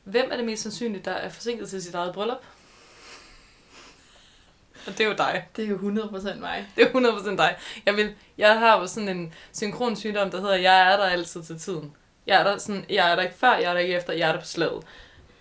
[0.08, 2.44] Hvem er det mest sandsynligt, der er forsinket til sit eget bryllup?
[4.88, 5.48] Og det er jo dig.
[5.56, 6.68] Det er jo 100% mig.
[6.76, 7.58] Det er 100% dig.
[7.86, 11.44] Jeg, vil, jeg har jo sådan en synkron sygdom, der hedder, jeg er der altid
[11.44, 11.94] til tiden.
[12.28, 14.30] Jeg er der, sådan, jeg er der ikke før, jeg er der ikke efter, jeg
[14.30, 14.84] er der på slaget.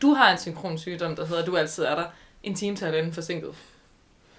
[0.03, 2.05] Du har en synkron sygdom, der hedder, du altid er der
[2.43, 3.55] en time til halvanden forsinket.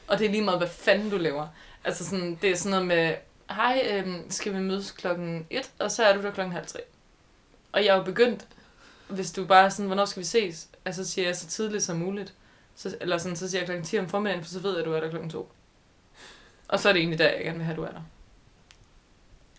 [0.08, 1.48] Og det er lige meget, hvad fanden du laver.
[1.84, 3.16] Altså sådan, det er sådan noget med,
[3.50, 6.80] hej, øhm, skal vi mødes klokken 1, og så er du der klokken halv tre.
[7.72, 8.46] Og jeg er jo begyndt,
[9.10, 10.70] hvis du bare er sådan, hvornår skal vi ses?
[10.86, 12.34] Altså så siger jeg så tidligt som muligt.
[12.76, 14.86] Så, eller sådan, så siger jeg klokken 10 om formiddagen, for så ved jeg, at
[14.86, 15.52] du er der klokken 2.
[16.68, 18.02] Og så er det egentlig der, jeg gerne vil have, at du er der.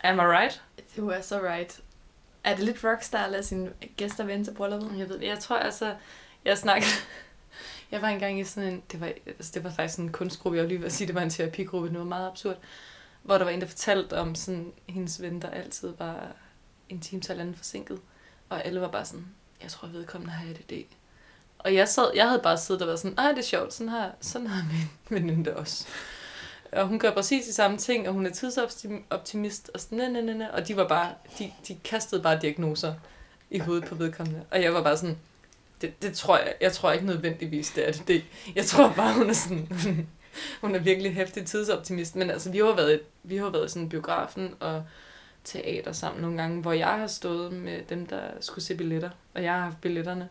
[0.03, 0.63] Am I right?
[0.97, 1.81] Du er så right.
[2.45, 4.99] Er det lidt rockstar at lade sine gæster vende til brylluppet?
[4.99, 5.95] Jeg ved, jeg tror altså,
[6.45, 6.91] jeg snakkede,
[7.91, 10.57] jeg var engang i sådan en, det var, altså det var faktisk sådan en kunstgruppe,
[10.57, 12.57] jeg var lige ved at sige, det var en terapigruppe, det var meget absurd,
[13.23, 16.33] hvor der var en, der fortalte om sådan, hendes ven, der altid var
[16.89, 18.01] en time til anden forsinket,
[18.49, 19.27] og alle var bare sådan,
[19.63, 20.85] jeg tror, vedkommende har ADD.
[21.59, 23.89] Og jeg, sad, jeg havde bare siddet og været sådan, nej, det er sjovt, sådan
[23.89, 25.87] har, sådan har min veninde også.
[26.73, 30.33] Og hun gør præcis de samme ting, og hun er tidsoptimist, og sådan, næ, næ,
[30.33, 30.47] næ.
[30.53, 32.95] og de var bare, de, de kastede bare diagnoser
[33.51, 34.45] i hovedet på vedkommende.
[34.51, 35.19] Og jeg var bare sådan,
[35.81, 38.09] det, det tror jeg, jeg tror ikke nødvendigvis, det er det.
[38.09, 38.25] det.
[38.55, 39.69] Jeg tror bare, hun er sådan,
[40.61, 42.17] hun er virkelig hæftig tidsoptimist.
[42.17, 44.85] Men altså, vi har været, vi har været sådan biografen og
[45.49, 49.11] teater sammen nogle gange, hvor jeg har stået med dem, der skulle se billetter.
[49.35, 50.29] Og jeg har haft billetterne,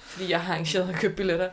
[0.00, 1.48] fordi jeg har arrangeret at købe billetter.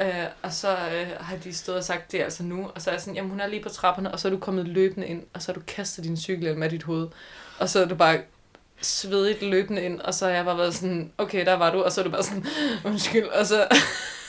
[0.00, 2.70] Øh, og så øh, har de stået og sagt, det er altså nu.
[2.74, 4.38] Og så er jeg sådan, jamen hun er lige på trapperne, og så er du
[4.38, 7.08] kommet løbende ind, og så har du kastet din cykelhjelm af dit hoved.
[7.58, 8.18] Og så er du bare
[8.82, 11.92] svedigt løbende ind, og så har jeg bare været sådan, okay, der var du, og
[11.92, 12.46] så er du bare sådan,
[12.84, 13.66] undskyld, og så,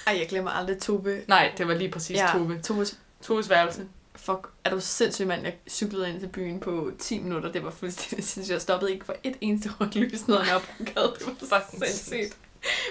[0.08, 1.22] Ej, jeg glemmer aldrig Tobe.
[1.28, 2.30] nej, det var lige præcis ja.
[2.34, 2.60] Tove.
[2.60, 3.86] Tobes Toves værelse.
[4.18, 5.44] Fuck, er du sindssyg mand?
[5.44, 7.52] Jeg cyklede ind til byen på 10 minutter.
[7.52, 8.54] Det var fuldstændig sindssygt.
[8.54, 11.14] Jeg stoppede ikke for et eneste rødt lys ned ad Nørrebrogade.
[11.40, 12.38] Det var sindssygt.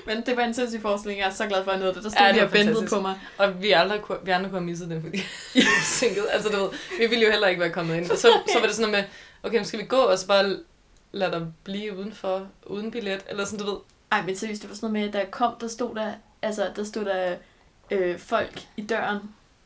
[0.07, 1.21] Men det var en sindssyg forestilling.
[1.21, 2.05] Jeg er så glad for, at jeg nåede det.
[2.05, 3.21] Der stod Ja, og ventede på mig.
[3.39, 5.17] Og vi andre, kunne, vi andre kunne have misset den, fordi
[5.55, 6.27] vi var sinket.
[6.31, 8.11] Altså, du ved, vi ville jo heller ikke være kommet ind.
[8.11, 9.05] Og så, så var det sådan noget
[9.43, 10.57] med, okay, skal vi gå, og så bare
[11.13, 13.79] lade dig blive udenfor, uden billet, eller sådan, du ved.
[14.13, 16.13] Ej, men seriøst, det var sådan noget med, da jeg kom, der stod der,
[16.43, 17.37] altså, der stod der
[17.91, 19.19] øh, folk i døren,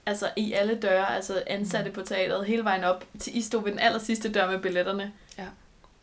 [0.07, 3.71] altså i alle døre, altså ansatte på teateret, hele vejen op, til I stod ved
[3.73, 5.13] den aller sidste dør med billetterne.
[5.39, 5.45] Ja.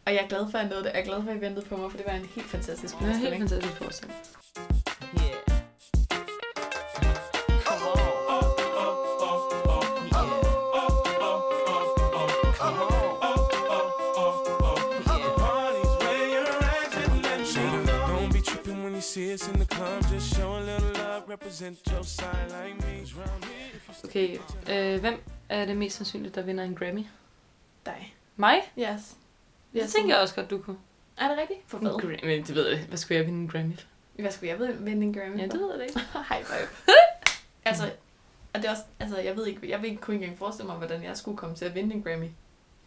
[0.06, 0.92] Og jeg er glad for, at jeg nåede det.
[0.94, 2.94] Jeg er glad for, at I ventede på mig, for det var en helt fantastisk
[3.00, 3.50] Det var helt forestilling.
[3.50, 4.18] fantastisk forestilling.
[24.04, 24.38] Okay,
[24.72, 27.06] øh, hvem er det mest sandsynligt, der vinder en Grammy?
[27.86, 28.16] Dig.
[28.36, 28.56] Mig?
[28.80, 29.16] Yes.
[29.74, 30.78] Det tænker jeg også godt, du kunne.
[31.18, 31.60] Er det rigtigt?
[31.68, 31.92] For hvad?
[31.92, 32.80] Gra- Men det ved jeg.
[32.88, 33.86] Hvad skulle jeg vinde en Grammy for?
[34.22, 35.50] Hvad skulle jeg vinde vinde en Grammy Ja, for?
[35.52, 36.00] det ved jeg ikke.
[36.30, 36.68] High five.
[37.70, 37.84] altså,
[38.54, 40.68] og det er også, altså, jeg ved ikke, jeg vil ikke kunne ikke engang forestille
[40.68, 42.30] mig, hvordan jeg skulle komme til at vinde en Grammy.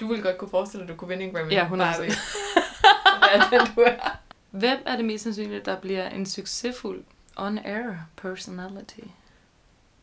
[0.00, 1.52] Du ville godt kunne forestille dig, at du kunne vinde en Grammy.
[1.52, 1.70] Ja, 100%.
[1.76, 2.08] Bare ved
[3.50, 4.16] være den, du er.
[4.50, 7.04] Hvem er det mest sandsynligt, der bliver en succesfuld
[7.36, 9.00] on-air personality?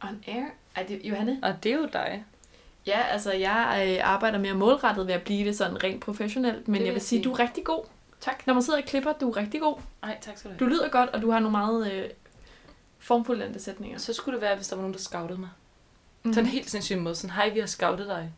[0.04, 0.46] On air?
[0.76, 1.40] Ej, det, Johanne?
[1.44, 2.26] Og det er jo dig.
[2.86, 6.74] Ja, altså, jeg øh, arbejder mere målrettet ved at blive det sådan rent professionelt, men
[6.80, 7.24] vil jeg vil sige, sige.
[7.24, 7.84] du er rigtig god.
[8.22, 8.48] Tak.
[8.48, 9.78] Når man sidder og klipper, du er rigtig god.
[10.02, 10.74] Nej, tak skal du Du have.
[10.74, 12.10] lyder godt, og du har nogle meget øh,
[13.00, 13.98] formfulde sætninger.
[13.98, 15.50] Så skulle det være, hvis der var nogen, der scoutede mig.
[16.24, 16.34] Mm.
[16.34, 17.16] Sådan en helt sindssyg måde.
[17.16, 18.32] Sådan, hej, vi har scoutet dig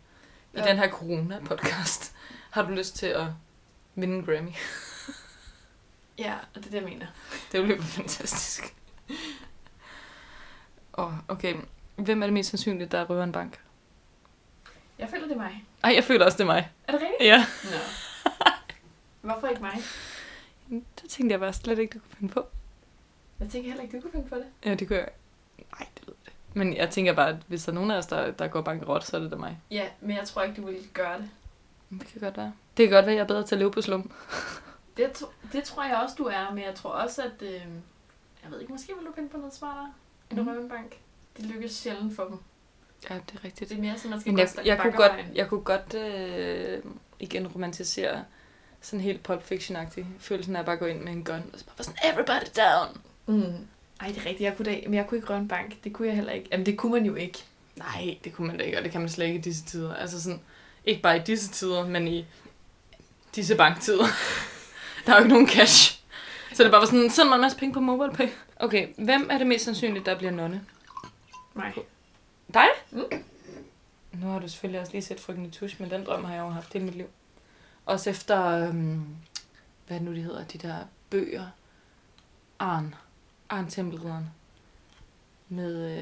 [0.53, 0.65] i Ja.
[0.69, 2.11] den her corona-podcast.
[2.49, 3.25] Har du lyst til at
[3.95, 4.49] vinde en Grammy?
[6.19, 7.05] Ja, og det er det, jeg mener.
[7.51, 8.75] Det ville være fantastisk.
[10.97, 11.55] Åh, oh, okay.
[11.95, 13.59] Hvem er det mest sandsynligt, der røver en bank?
[14.99, 15.65] Jeg føler, det er mig.
[15.83, 16.71] Ej, jeg føler også, det er mig.
[16.87, 17.29] Er det rigtigt?
[17.29, 17.45] Ja.
[17.63, 17.77] Nå.
[19.21, 19.81] Hvorfor ikke mig?
[20.69, 22.45] Det tænkte jeg bare slet ikke, du kunne finde på.
[23.39, 24.45] Jeg tænker heller ikke, du kunne finde på det.
[24.65, 25.09] Ja, det kunne jeg.
[25.57, 26.33] Nej, det ved jeg.
[26.53, 29.03] Men jeg tænker bare, at hvis der er nogen af os, der, der går bankerot,
[29.03, 29.57] så er det da mig.
[29.71, 31.29] Ja, men jeg tror ikke, du ville gøre det.
[31.89, 32.53] Det kan godt være.
[32.77, 34.11] Det kan godt være, at jeg er bedre til at leve på slum.
[34.99, 37.41] Det, tro- det tror jeg også, du er, men jeg tror også, at...
[37.41, 37.51] Øh,
[38.43, 39.93] jeg ved ikke, måske vil du finde på noget smartere
[40.31, 40.49] end Mhm.
[40.49, 40.97] røve en bank.
[41.37, 42.37] Det lykkes sjældent for dem.
[43.09, 43.69] Ja, det er rigtigt.
[43.69, 45.93] Det er mere sådan, man skal Men jeg, sta- jeg, kunne godt, jeg kunne godt
[45.93, 46.83] øh,
[47.19, 48.23] igen romantisere
[48.81, 51.65] sådan helt Pulp Fiction-agtig følelsen af at bare gå ind med en gun og så
[51.65, 53.01] bare sådan, everybody down.
[53.25, 53.67] Mm.
[54.01, 54.41] Ej, det er rigtigt.
[54.41, 55.83] Jeg kunne da, men jeg kunne ikke røve en bank.
[55.83, 56.47] Det kunne jeg heller ikke.
[56.51, 57.43] Jamen, det kunne man jo ikke.
[57.75, 59.95] Nej, det kunne man da ikke, og det kan man slet ikke i disse tider.
[59.95, 60.41] Altså sådan,
[60.85, 62.25] ikke bare i disse tider, men i
[63.35, 64.05] disse banktider.
[65.09, 65.99] Der er jo ikke nogen cash.
[66.53, 68.27] Så det bare var sådan, send mig en masse penge på MobilePay.
[68.55, 70.65] Okay, hvem er det mest sandsynligt, der bliver nonne?
[71.55, 71.73] Nej.
[72.53, 72.67] Dig?
[72.91, 73.03] Mm.
[74.11, 76.49] Nu har du selvfølgelig også lige set Frygten Tush, men den drøm har jeg jo
[76.49, 77.05] haft hele mit liv.
[77.85, 78.95] Også efter, øhm,
[79.87, 80.75] hvad er det nu, de hedder, de der
[81.09, 81.45] bøger.
[82.59, 82.95] Arn.
[83.49, 84.29] Arn Tempelridderen.
[85.49, 85.99] Med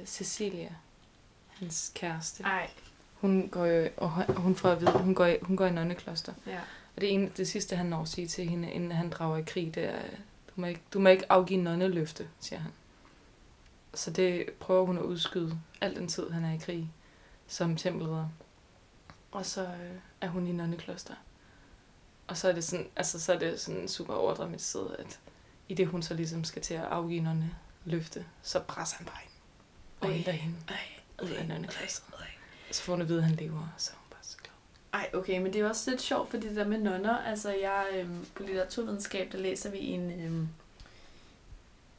[0.00, 0.68] øh, Cecilia,
[1.58, 2.42] hans kæreste.
[2.44, 2.70] Ej,
[3.20, 5.70] Hun går jo, og hun- hun får at vide, hun går, i, hun går i
[5.70, 6.32] nonnekloster.
[6.46, 6.58] ja.
[6.98, 9.42] Og det, ene, det sidste, han når at sige til hende, inden han drager i
[9.42, 10.02] krig, det er,
[10.48, 12.72] du må ikke, du må ikke afgive nonneløfte, siger han.
[13.94, 16.92] Så det prøver hun at udskyde al den tid, han er i krig
[17.46, 18.28] som tempelridder.
[19.30, 21.14] Og så øh, er hun i nonnekloster.
[22.26, 25.20] Og så er det sådan, altså, så er det sådan super overdramatiseret, at
[25.68, 29.34] i det hun så ligesom skal til at afgive nonneløfte, så presser han bare hende.
[30.00, 30.56] Og henter hende
[31.22, 32.22] ud af nonneklosteret.
[32.70, 34.52] Så får hun at vide, at han lever, så er hun bare så glad.
[34.92, 37.84] Ej, okay, men det er også lidt sjovt, fordi det der med nonner, altså jeg,
[37.94, 40.48] øhm, på litteraturvidenskab, der læser vi en, øhm,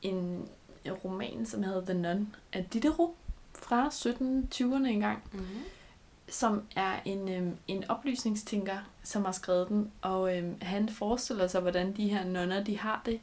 [0.02, 0.48] en
[1.06, 3.10] roman, som hedder The Nun af Diderot
[3.56, 5.62] fra 1720'erne engang, Mm-hmm.
[6.30, 11.62] som er en, øhm, en oplysningstænker, som har skrevet den, og øhm, han forestiller sig,
[11.62, 13.20] hvordan de her nonner, de har det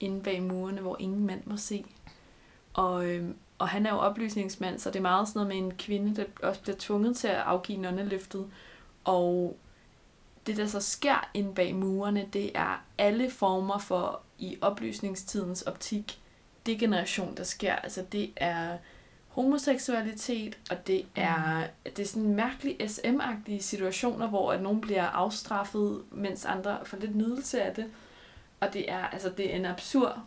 [0.00, 1.84] inde bag murene, hvor ingen mand må se.
[2.74, 5.76] Og, øhm, og han er jo oplysningsmand, så det er meget sådan noget med en
[5.78, 8.46] kvinde, der også bliver tvunget til at afgive nonneløftet.
[9.04, 9.56] Og
[10.46, 16.20] det, der så sker inde bag murene, det er alle former for i oplysningstidens optik
[16.66, 17.74] degeneration, der sker.
[17.74, 18.78] Altså det er
[19.28, 26.02] homoseksualitet, og det er, det er sådan mærkelige SM-agtige situationer, hvor at nogen bliver afstraffet,
[26.10, 27.86] mens andre får lidt nydelse af det.
[28.60, 30.18] Og det er, altså, det er en absurd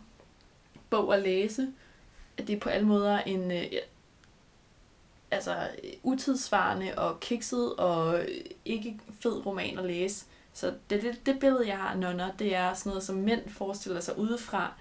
[0.90, 1.72] bog at læse.
[2.38, 3.64] Det er på alle måder en øh,
[5.36, 5.56] altså,
[6.02, 8.20] utidsvarende og kikset og
[8.64, 10.24] ikke fed roman at læse.
[10.52, 13.40] Så det, det, det billede, jeg har af nonner, det er sådan noget, som mænd
[13.48, 14.72] forestiller sig udefra,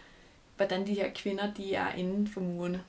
[0.58, 2.82] hvordan de her kvinder, de er inden for murene.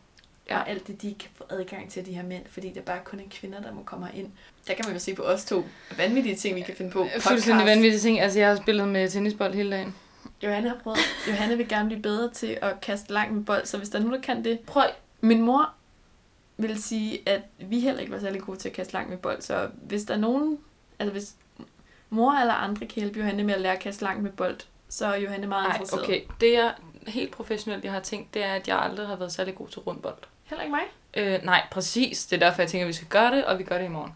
[0.50, 0.58] Ja.
[0.58, 3.00] Og alt det, de kan få adgang til, de her mænd, fordi det er bare
[3.04, 4.28] kun en kvinder, der må komme ind.
[4.66, 5.64] Der kan man jo se på os to
[5.96, 7.06] vanvittige ting, vi kan finde på.
[7.20, 8.20] Fuldstændig vanvittige ting.
[8.20, 9.94] Altså, jeg har spillet med tennisbold hele dagen.
[10.42, 10.98] Johanne har prøvet.
[11.28, 14.02] Johanne vil gerne blive bedre til at kaste langt med bold, så hvis der er
[14.02, 14.90] nogen, der kan det, prøv.
[15.20, 15.74] Min mor
[16.56, 19.42] vil sige, at vi heller ikke var særlig gode til at kaste langt med bold,
[19.42, 20.58] så hvis der er nogen,
[20.98, 21.34] altså hvis
[22.10, 24.56] mor eller andre kan hjælpe Johanne med at lære at kaste langt med bold,
[24.88, 26.04] så er Johanne meget Nej, interesseret.
[26.04, 26.20] okay.
[26.40, 26.74] Det jeg
[27.06, 29.80] helt professionelt, jeg har tænkt, det er, at jeg aldrig har været særlig god til
[29.80, 30.18] rundbold.
[30.44, 30.84] Heller ikke mig.
[31.16, 32.26] Øh, nej, præcis.
[32.26, 33.88] Det er derfor, jeg tænker, at vi skal gøre det, og vi gør det i
[33.88, 34.12] morgen.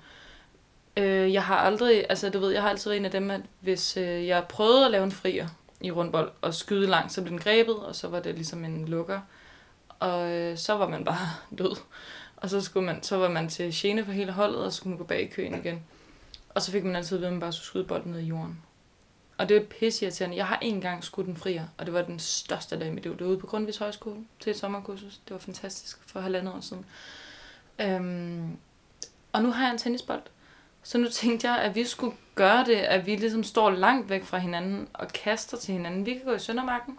[0.96, 3.40] Øh, jeg har aldrig, altså du ved, jeg har altid været en af dem, at
[3.60, 5.48] hvis øh, jeg prøvede at lave en frier
[5.80, 8.88] i rundbold og skyde langt, så blev den grebet, og så var det ligesom en
[8.88, 9.20] lukker.
[9.98, 11.28] Og øh, så var man bare
[11.58, 11.76] død.
[12.40, 14.90] Og så, skulle man, så var man til gene for hele holdet, og så skulle
[14.90, 15.82] man gå bag i køen igen.
[16.54, 18.24] Og så fik man altid at vide, at man bare skulle skyde bolden ned i
[18.24, 18.62] jorden.
[19.38, 20.36] Og det er pisseirriterende.
[20.36, 23.12] Jeg har engang skudt en frier, og det var den største dag i mit liv.
[23.12, 25.18] Det var ude på Grundvis Højskole til et sommerkursus.
[25.18, 26.84] Det var fantastisk for halvandet år siden.
[27.78, 28.56] Øhm,
[29.32, 30.22] og nu har jeg en tennisbold,
[30.82, 34.24] Så nu tænkte jeg, at vi skulle gøre det, at vi ligesom står langt væk
[34.24, 36.06] fra hinanden og kaster til hinanden.
[36.06, 36.98] Vi kan gå i Søndermarken,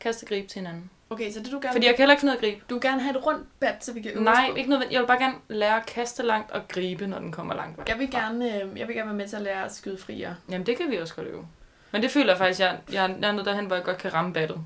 [0.00, 0.90] kaste gribe til hinanden.
[1.10, 2.64] Okay, så det du gerne Fordi jeg kan heller ikke finde ud af at gribe.
[2.70, 4.56] Du vil gerne have et rundt bat, så vi kan øve Nej, os på.
[4.56, 4.92] ikke nødvendigt.
[4.92, 7.88] Jeg vil bare gerne lære at kaste langt og gribe, når den kommer langt væk.
[7.88, 10.36] Jeg vil gerne, øh, jeg vil gerne være med til at lære at skyde friere.
[10.50, 11.46] Jamen, det kan vi også godt øve.
[11.92, 14.14] Men det føler jeg faktisk, jeg, jeg, jeg er nået derhen, hvor jeg godt kan
[14.14, 14.58] ramme battet.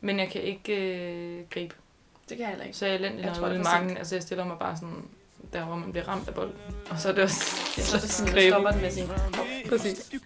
[0.00, 1.74] Men jeg kan ikke øh, gribe.
[2.28, 2.76] Det kan jeg heller ikke.
[2.78, 3.96] Så jeg er elendig, Jeg når tror, jeg er ude i marken.
[3.96, 5.04] Altså, jeg stiller mig bare sådan,
[5.52, 6.54] der hvor man bliver ramt af bolden.
[6.90, 8.50] Og så er det også Så er det sådan, at gribe.
[8.50, 9.08] stopper den med sin.
[9.68, 10.10] Præcis.
[10.14, 10.20] You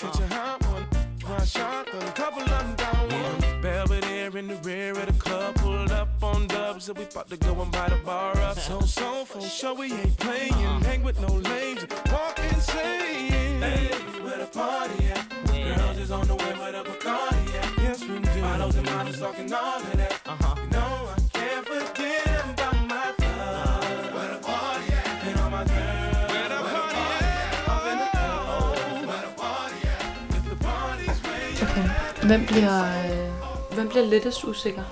[4.41, 7.61] in the rear of the club, pulled up on dubs, and we about to go
[7.61, 8.59] and buy the bar up.
[8.59, 10.55] So, so, for sure we ain't playing,
[10.89, 13.61] hang with no lames, walk insane.
[13.61, 13.89] Hey,
[14.25, 15.29] where the party at?
[15.77, 17.79] Girls is on the way with a Bacardi at.
[17.85, 18.41] Yes, we do.
[18.41, 20.21] Bottles and models talking all of that.
[20.25, 20.55] Uh-huh.
[20.57, 24.15] You know I can't forget about my thug.
[24.15, 25.25] Where the party at?
[25.27, 26.33] And all my girls.
[26.33, 27.69] Where the party at?
[27.75, 29.07] Up in the club.
[29.11, 30.37] Where the party at?
[30.37, 32.27] If the party's where you Okay.
[32.27, 33.20] Hvem bliver,
[33.81, 34.83] øh, hvem bliver lettest usikker?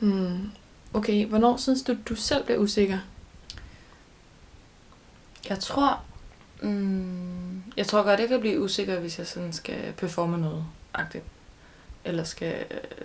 [0.00, 0.50] Hmm.
[0.94, 2.98] Okay, hvornår synes du, du selv bliver usikker?
[5.48, 6.00] Jeg tror,
[6.62, 11.24] mm, jeg tror godt, jeg kan blive usikker, hvis jeg sådan skal performe noget agtigt.
[12.04, 13.04] Eller skal øh,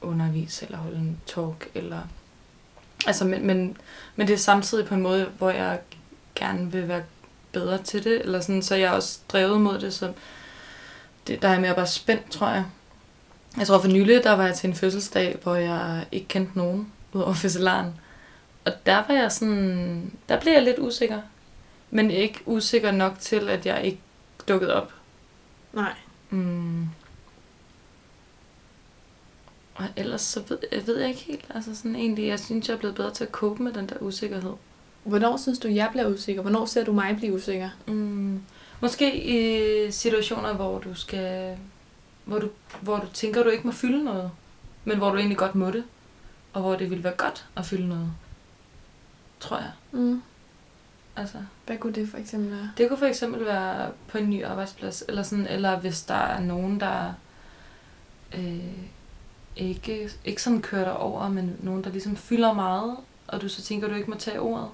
[0.00, 2.00] undervise, eller holde en talk, eller...
[3.06, 3.76] Altså, men, men,
[4.16, 5.80] men det er samtidig på en måde, hvor jeg
[6.34, 7.02] gerne vil være
[7.52, 10.12] bedre til det, eller sådan, så jeg er også drevet mod det, så
[11.26, 12.64] det, der er jeg mere bare spændt, tror jeg.
[13.56, 16.92] Jeg tror for nylig, der var jeg til en fødselsdag, hvor jeg ikke kendte nogen,
[17.12, 17.94] udover fødselaren.
[18.64, 21.20] Og der var jeg sådan, der blev jeg lidt usikker.
[21.90, 24.00] Men ikke usikker nok til, at jeg ikke
[24.48, 24.92] dukkede op.
[25.72, 25.92] Nej.
[26.30, 26.88] Mm.
[29.74, 31.44] Og ellers så ved jeg, ved jeg ikke helt.
[31.54, 33.96] Altså sådan egentlig, jeg synes, jeg er blevet bedre til at cope med den der
[34.00, 34.52] usikkerhed.
[35.04, 36.42] Hvornår synes du, jeg bliver usikker?
[36.42, 37.68] Hvornår ser du mig blive usikker?
[37.86, 38.42] Mm.
[38.80, 41.58] Måske i situationer, hvor du skal...
[42.24, 42.48] Hvor du,
[42.80, 44.30] hvor du tænker, du ikke må fylde noget.
[44.84, 45.84] Men hvor du egentlig godt må det.
[46.52, 48.12] Og hvor det ville være godt at fylde noget.
[49.40, 49.70] Tror jeg.
[49.92, 50.22] Mm.
[51.16, 51.38] Altså.
[51.66, 52.70] Hvad kunne det for eksempel være?
[52.76, 56.40] Det kunne for eksempel være på en ny arbejdsplads, eller, sådan, eller hvis der er
[56.40, 57.12] nogen, der
[58.34, 58.72] øh,
[59.56, 62.96] ikke, ikke sådan kører dig over, men nogen, der ligesom fylder meget,
[63.28, 64.68] og du så tænker, du ikke må tage ordet.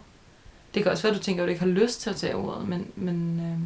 [0.74, 2.36] Det kan også være, at du tænker, at du ikke har lyst til at tage
[2.36, 3.58] ordet, men, men øh,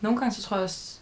[0.00, 0.98] nogle gange så tror jeg også,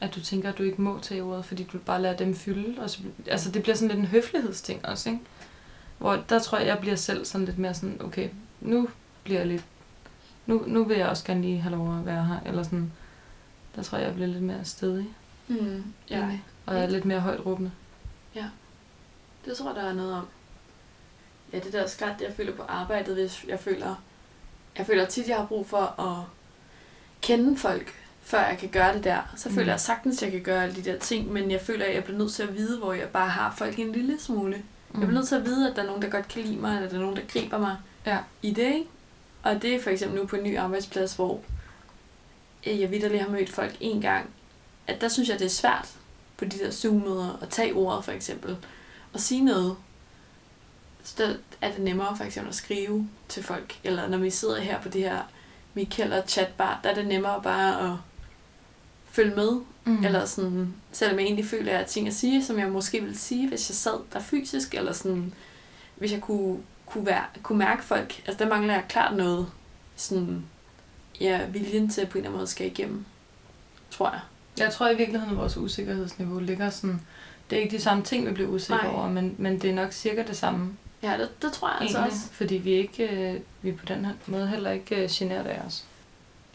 [0.00, 2.82] at du tænker, at du ikke må tage ordet, fordi du bare lader dem fylde.
[2.82, 5.22] Og så, altså det bliver sådan lidt en høflighedsting også, ikke?
[5.98, 8.28] Hvor der tror jeg, jeg bliver selv sådan lidt mere sådan, okay,
[8.60, 8.88] nu
[9.24, 9.64] bliver jeg lidt
[10.46, 12.92] nu, nu vil jeg også gerne lige have lov at være her, eller sådan,
[13.76, 15.06] der tror jeg, jeg bliver lidt mere stedig,
[15.48, 15.84] Mm.
[16.10, 17.70] Ja, og jeg er lidt mere højt råbende.
[19.44, 20.26] det tror jeg, der er noget om.
[21.52, 23.94] Ja, det der skræt, jeg føler på arbejdet, hvis jeg føler,
[24.78, 26.24] jeg føler tit, jeg har brug for at
[27.20, 29.32] kende folk, før jeg kan gøre det der.
[29.36, 29.54] Så Mm.
[29.54, 32.04] føler jeg sagtens, jeg kan gøre alle de der ting, men jeg føler, at jeg
[32.04, 34.56] bliver nødt til at vide, hvor jeg bare har folk en lille smule.
[34.56, 35.00] Mm.
[35.00, 36.76] Jeg bliver nødt til at vide, at der er nogen, der godt kan lide mig,
[36.76, 38.18] eller der er nogen, der griber mig Ja.
[38.42, 38.86] i det, ikke?
[39.42, 41.40] Og det er for eksempel nu på en ny arbejdsplads, hvor
[42.66, 44.30] øh, jeg vidderligt har mødt folk en gang,
[44.86, 45.88] at der synes jeg, det er svært
[46.36, 48.56] på de der Zoom-møder at tage ordet for eksempel,
[49.12, 49.76] og sige noget.
[51.04, 54.60] Så der er det nemmere for eksempel at skrive til folk, eller når vi sidder
[54.60, 55.18] her på det her
[55.74, 57.96] Michael og chatbar, der er det nemmere bare at
[59.16, 60.04] følge med, mm.
[60.04, 63.00] eller sådan, selvom jeg egentlig føler, at jeg har ting at sige, som jeg måske
[63.00, 65.34] ville sige, hvis jeg sad der fysisk, eller sådan,
[65.96, 68.22] hvis jeg kunne, kunne, være, kunne mærke folk.
[68.26, 69.46] Altså, der mangler jeg klart noget,
[69.96, 70.44] sådan,
[71.20, 73.04] ja, viljen til på en eller anden måde skal igennem,
[73.90, 74.20] tror jeg.
[74.58, 77.00] Jeg tror i virkeligheden, at vores usikkerhedsniveau ligger sådan...
[77.50, 78.94] Det er ikke de samme ting, vi bliver usikre Nej.
[78.94, 81.98] over, men, men det er nok cirka det samme Ja, det, det tror jeg altså
[81.98, 82.32] egentlig, også.
[82.32, 85.84] fordi vi ikke øh, vi på den her måde heller ikke øh, generet af os.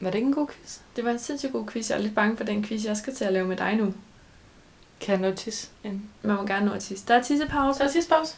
[0.02, 0.78] Var det ikke en god quiz?
[0.96, 1.90] Det var en sindssygt god quiz.
[1.90, 3.94] Jeg er lidt bange for den quiz, jeg skal til at lave med dig nu.
[5.00, 6.10] Kan jeg notice en?
[6.22, 7.08] Man må gerne nå at tisse.
[7.08, 7.78] Der er tissepause.
[7.78, 8.36] Så sidste pause.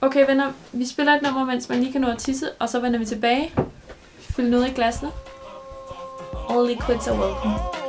[0.00, 0.52] Okay, venner.
[0.72, 3.04] Vi spiller et nummer, mens man lige kan nå at tisse, og så vender vi
[3.04, 3.52] tilbage.
[4.20, 5.10] Fyld noget i glasene.
[6.50, 7.79] All liquids are welcome.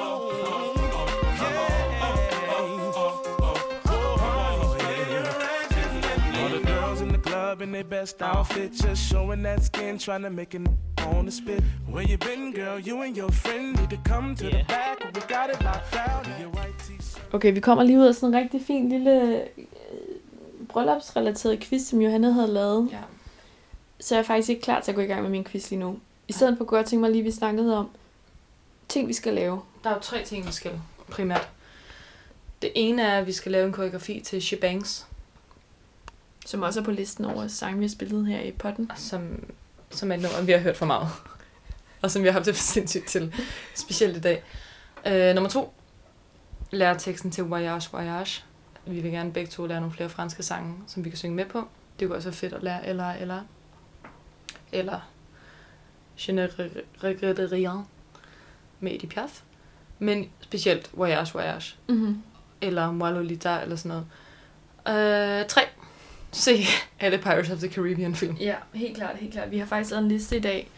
[7.62, 11.32] Club in their best outfit, just showing that skin, trying to make it on the
[11.32, 11.64] spit.
[11.88, 12.80] Where you been, girl?
[12.80, 15.00] You and your friend need to come to the back.
[15.16, 16.26] We got it locked down.
[16.26, 17.34] In your white t-shirt.
[17.34, 19.66] Okay, vi kommer lige ud af sådan en rigtig fin lille øh,
[20.70, 22.90] bryllupsrelateret quiz, som Johanne havde lavet.
[22.92, 22.98] Ja.
[24.00, 25.80] Så jeg er faktisk ikke klar til at gå i gang med min quiz lige
[25.80, 26.00] nu.
[26.28, 27.90] I stedet for kunne jeg tænke mig lige, at vi snakkede om
[28.88, 29.62] ting, vi skal lave.
[29.84, 30.72] Der er jo tre ting, vi skal
[31.10, 31.50] primært.
[32.62, 35.08] Det ene er, at vi skal lave en koreografi til Shebangs,
[36.46, 38.92] Som også er på listen over sange, vi har spillet her i potten.
[38.96, 39.44] som,
[39.90, 41.08] som er et nummer, vi har hørt for meget.
[42.02, 43.34] og som jeg har haft det for sindssygt til,
[43.76, 44.44] specielt i dag.
[45.08, 45.74] Øh, nummer to,
[46.72, 48.44] lære teksten til Voyage Voyage.
[48.86, 51.46] Vi vil gerne begge to lære nogle flere franske sange, som vi kan synge med
[51.46, 51.68] på.
[52.00, 53.42] Det kunne også være fedt at lære eller eller.
[54.72, 55.00] Eller
[56.28, 57.80] Je ne re- regrette rien
[58.80, 59.42] med Edith Piaf.
[60.00, 61.76] Men specielt Voyage Voyage.
[61.88, 62.22] Mm-hmm.
[62.62, 64.04] Eller Moi Lolita, eller sådan
[64.86, 65.40] noget.
[65.42, 65.62] Øh, tre.
[66.32, 66.66] Se
[67.00, 68.36] alle Pirates of the Caribbean film.
[68.36, 69.52] Ja, helt klart, helt klart.
[69.52, 70.70] Vi har faktisk lavet en liste i dag.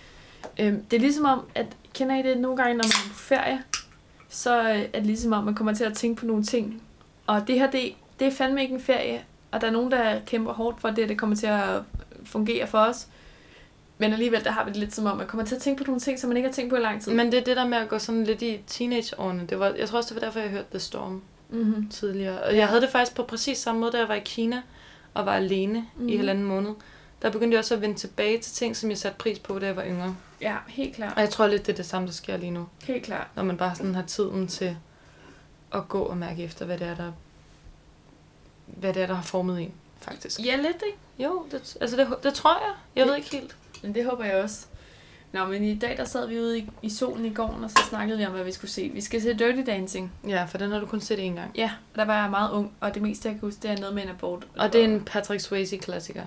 [0.59, 3.19] Øhm, det er ligesom om, at kender I det nogle gange, når man er på
[3.19, 3.63] ferie,
[4.29, 6.81] så øh, er det ligesom om, man kommer til at tænke på nogle ting.
[7.27, 10.19] Og det her, det, det er fandme ikke en ferie, og der er nogen, der
[10.25, 11.81] kæmper hårdt for det, at det kommer til at
[12.25, 13.07] fungere for os.
[13.97, 15.87] Men alligevel, der har vi det lidt som om, man kommer til at tænke på
[15.87, 17.13] nogle ting, som man ikke har tænkt på i lang tid.
[17.13, 19.45] Men det er det der med at gå sådan lidt i teenageårene.
[19.49, 21.89] Det var, jeg tror også, det var derfor, jeg hørte The Storm mm-hmm.
[21.89, 22.43] tidligere.
[22.43, 24.61] Og jeg havde det faktisk på præcis samme måde, da jeg var i Kina
[25.13, 26.07] og var alene mm.
[26.07, 26.17] i Mhm.
[26.17, 26.73] halvanden måned.
[27.21, 29.65] Der begyndte jeg også at vende tilbage til ting, som jeg satte pris på, da
[29.65, 30.15] jeg var yngre.
[30.41, 31.13] Ja, helt klart.
[31.15, 32.67] Og jeg tror lidt, det er det samme, der sker lige nu.
[32.83, 33.27] Helt klart.
[33.35, 34.77] Når man bare sådan har tiden til
[35.73, 37.11] at gå og mærke efter, hvad det er, der,
[38.65, 40.39] hvad det er, der har formet en, faktisk.
[40.45, 40.97] Ja, lidt, ikke?
[41.19, 42.73] Jo, det, altså det, det tror jeg.
[42.95, 43.55] Jeg ved ikke helt.
[43.83, 44.65] Men det håber jeg også.
[45.33, 47.83] Nå, men i dag der sad vi ude i, i solen i går, og så
[47.89, 48.89] snakkede vi om, hvad vi skulle se.
[48.93, 50.11] Vi skal se Dirty Dancing.
[50.27, 51.51] Ja, for den har du kun set én gang.
[51.55, 53.77] Ja, og der var jeg meget ung, og det meste, jeg kan huske, det er
[53.77, 54.47] noget med en abort.
[54.57, 56.23] Og det er en Patrick Swayze-klassiker.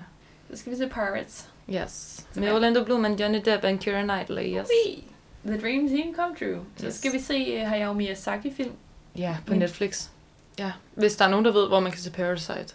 [0.51, 1.49] Så skal vi se Pirates.
[1.73, 2.25] Yes.
[2.35, 4.67] Med Orlando Bloom og Johnny Depp og Keira Knightley, yes.
[4.85, 5.03] Whee!
[5.45, 6.65] The Dream Team Come True.
[6.77, 6.93] Så Yes.
[6.95, 8.71] skal vi se uh, Hayao Miyazaki-film.
[9.15, 10.07] Ja, på Men- Netflix.
[10.59, 12.73] Ja, hvis der er nogen, der ved, hvor man kan se Parasite.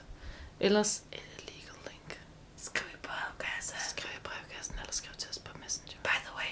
[0.60, 2.20] Ellers Illegal Link.
[2.56, 3.76] Skriv i brevkassen.
[3.88, 5.96] Skriv i brevkassen, eller skriv til os på Messenger.
[6.08, 6.50] By the way,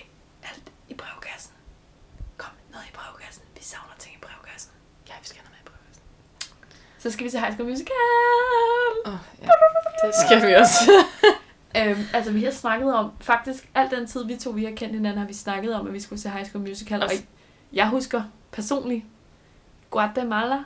[0.51, 1.53] alt i brevkassen.
[2.37, 3.43] Kom ned i brevkassen.
[3.59, 4.73] Vi savner ting i brevkassen.
[5.09, 6.03] Ja, vi skal have noget med i brevkassen.
[7.03, 7.93] Så skal vi se High School Musical.
[9.07, 9.47] Oh, ja.
[10.07, 10.91] Det skal vi også.
[11.77, 14.95] Øhm, altså, vi har snakket om, faktisk al den tid, vi to vi har kendt
[14.95, 17.03] hinanden, har vi snakket om, at vi skulle se High School Musical.
[17.03, 17.11] Og
[17.73, 18.23] jeg husker
[18.53, 19.05] personligt
[19.91, 20.57] Guatemala.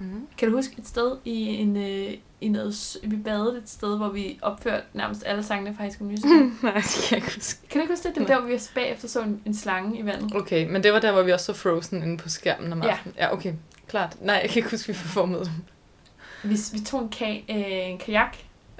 [0.00, 0.26] mm.
[0.38, 1.76] Kan du huske et sted i en...
[1.76, 5.94] Øh, i noget, vi badede et sted, hvor vi opførte nærmest alle sangene fra High
[5.94, 6.36] School Musical.
[6.62, 7.68] Nej, det kan jeg ikke huske.
[7.70, 8.14] kan du ikke huske det?
[8.14, 10.36] Det var der, hvor vi bagefter så en, en slange i vandet.
[10.36, 12.88] Okay, men det var der, hvor vi også så Frozen inde på skærmen om Ja.
[12.90, 13.14] aftenen.
[13.18, 13.52] Ja, okay.
[13.88, 14.16] Klart.
[14.20, 15.50] Nej, jeg kan ikke huske, vi performede.
[16.44, 18.36] Vi, vi tog en, ka- øh, en kajak.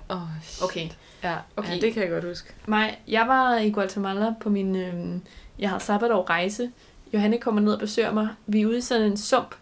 [0.08, 0.62] Oh, shit.
[0.64, 0.88] Okay.
[1.22, 1.74] Ja, Okay.
[1.74, 2.52] ja, det kan jeg godt huske.
[2.66, 4.76] Mig, jeg var i Guatemala på min...
[4.76, 4.94] Øh,
[5.58, 6.70] jeg har sabbatår rejse.
[7.14, 8.28] Johanne kommer ned og besøger mig.
[8.46, 9.54] Vi er ude i sådan en sump.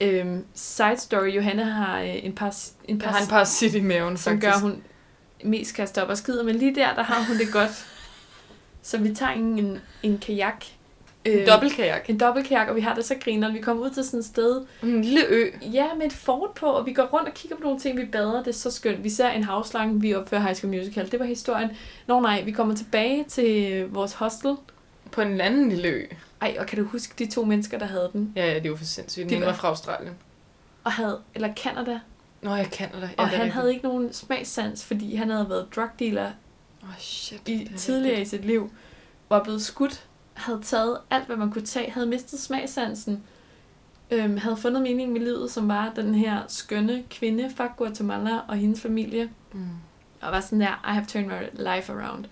[0.00, 3.80] Øhm, side story, Johanne har øh, en par, en Jeg par har en parasit i
[3.80, 4.52] maven, som faktisk.
[4.52, 4.82] gør, hun
[5.44, 7.86] mest kaster op og skider, men lige der, der har hun det godt.
[8.82, 10.18] Så vi tager en, en, en
[11.24, 11.40] kajak.
[11.42, 12.10] En dobbeltkajak.
[12.10, 13.52] En dobbeltkajak, og vi har det så griner.
[13.52, 15.50] Vi kommer ud til sådan et sted, En lille ø.
[15.72, 18.04] ja, med et fort på, og vi går rundt og kigger på nogle ting, vi
[18.04, 18.38] bader.
[18.38, 19.04] Det er så skønt.
[19.04, 21.10] Vi ser en havslange, vi opfører High School Musical.
[21.10, 21.70] Det var historien.
[22.06, 24.56] Nå nej, vi kommer tilbage til vores hostel.
[25.12, 26.04] På en anden lille ø.
[26.40, 28.32] Ej, og kan du huske de to mennesker, der havde den?
[28.36, 29.24] Ja, ja, det jo for sindssygt.
[29.28, 30.14] Den ene var- var fra Australien.
[30.84, 31.98] Og havde, eller Canada.
[32.42, 33.10] Nå, jeg kan det.
[33.18, 36.30] Ja, Og han havde ikke nogen smagssans, fordi han havde været drug dealer
[36.82, 37.48] oh, shit.
[37.48, 38.30] i, er tidligere i rigtigt.
[38.30, 38.70] sit liv,
[39.28, 40.04] var blevet skudt,
[40.34, 43.22] havde taget alt, hvad man kunne tage, havde mistet smagsansen,
[44.10, 48.56] øhm, havde fundet mening med livet, som var den her skønne kvinde fra Guatemala og
[48.56, 49.60] hendes familie, Mm.
[50.22, 52.24] og var sådan der, I have turned my life around.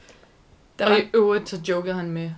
[0.79, 2.31] Der Og var, i øvrigt, så jokede han med,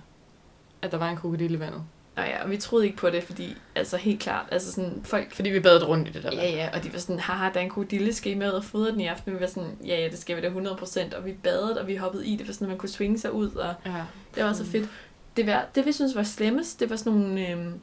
[0.81, 1.81] at der var en krokodil i vandet.
[2.15, 5.33] og, ja, og vi troede ikke på det, fordi, altså helt klart, altså sådan, folk
[5.33, 7.59] Fordi vi badede rundt i det der Ja, ja, og de var sådan, haha, der
[7.59, 9.33] er en krokodille, skal I med og fodre den i aften?
[9.33, 11.95] Vi var sådan, ja, ja, det skal vi da 100%, og vi badede, og vi
[11.95, 14.03] hoppede i det, for sådan, at man kunne svinge sig ud, og ja.
[14.35, 14.69] det var så Mm.
[14.69, 14.89] fedt.
[15.35, 17.79] Det, var, det vi synes var slemmest, det var sådan nogle, øhm,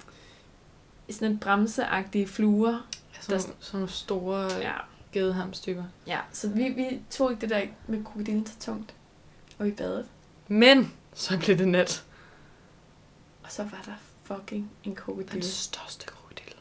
[1.11, 2.73] sådan en bremseagtige fluer.
[3.15, 4.61] Ja, sådan, Der- sådan nogle store ja.
[4.61, 4.73] Ja,
[5.13, 5.85] gedehamstykker.
[6.07, 6.19] ja.
[6.33, 8.95] så vi, vi tog ikke det der med krokodillen så tungt,
[9.59, 10.07] og vi badede.
[10.49, 12.05] Men så blev det nat.
[13.43, 13.93] Og så var der
[14.25, 15.43] fucking en Den krokodille.
[15.45, 16.55] største krokodil.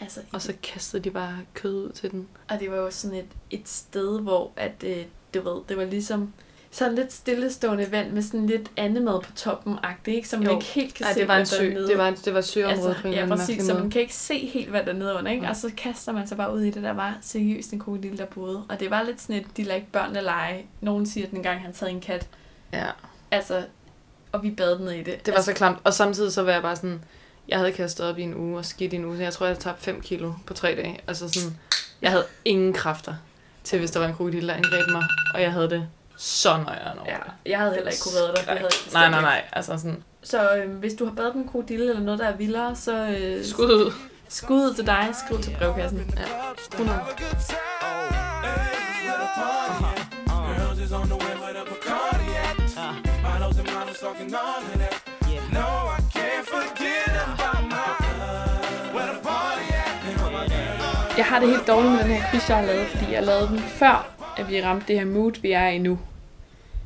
[0.00, 2.28] Altså, Og så kastede de bare kød ud til den.
[2.50, 5.04] Og det var jo sådan et, et sted, hvor at, øh,
[5.34, 6.32] du ved, det var ligesom
[6.76, 10.28] sådan lidt stillestående vand med sådan lidt andemad på toppen ikke?
[10.28, 10.54] Så man Jo.
[10.54, 11.68] ikke helt kan Nej, se, det var en sø.
[11.68, 11.88] nede.
[11.88, 14.14] Det var, det var et søområde altså, på en ja, præcis, så man kan ikke
[14.14, 15.42] se helt, hvad der er nede under, ikke?
[15.42, 15.50] Nej.
[15.50, 18.26] Og så kaster man sig bare ud i det, der var seriøst en krokodil, der
[18.26, 18.62] boede.
[18.68, 20.66] Og det var lidt sådan et, de lader ikke børnene lege.
[20.80, 22.26] Nogen siger, at den gang han taget en kat.
[22.72, 22.86] Ja,
[23.30, 23.62] Altså,
[24.32, 25.06] og vi badede ned i det.
[25.06, 25.78] det var altså, så klamt.
[25.84, 27.00] Og samtidig så var jeg bare sådan,
[27.48, 29.46] jeg havde kastet op i en uge og skidt i en uge, så jeg tror,
[29.46, 30.98] jeg havde tabt 5 kilo på tre dage.
[31.06, 31.56] Altså sådan,
[32.02, 33.14] jeg havde ingen kræfter
[33.64, 35.02] til, hvis der var en krokodil, der angreb mig.
[35.34, 37.50] Og jeg havde det så nøjere over Ja, det.
[37.50, 38.36] jeg havde heller ikke kunne redde dig.
[38.36, 39.44] Det havde jeg Nej, nej, nej.
[39.52, 42.76] Altså sådan, Så øh, hvis du har badet en krokodille eller noget, der er vildere,
[42.76, 43.92] så øh, skud ud.
[44.28, 45.08] skud ud til dig.
[45.26, 46.14] Skriv til brevkassen.
[46.16, 46.24] Ja,
[46.72, 47.00] 100.
[50.56, 52.56] Girls is on the way with a Bacardi at.
[53.24, 54.94] Bottles and models talking all of that.
[56.54, 58.94] forget about my club.
[58.94, 61.16] Where the party at?
[61.18, 63.48] Jeg har det helt dårligt med den her quiz, jeg har lavet, fordi jeg lavede
[63.48, 64.06] den før,
[64.36, 65.98] at vi ramte det her mood, vi er i nu.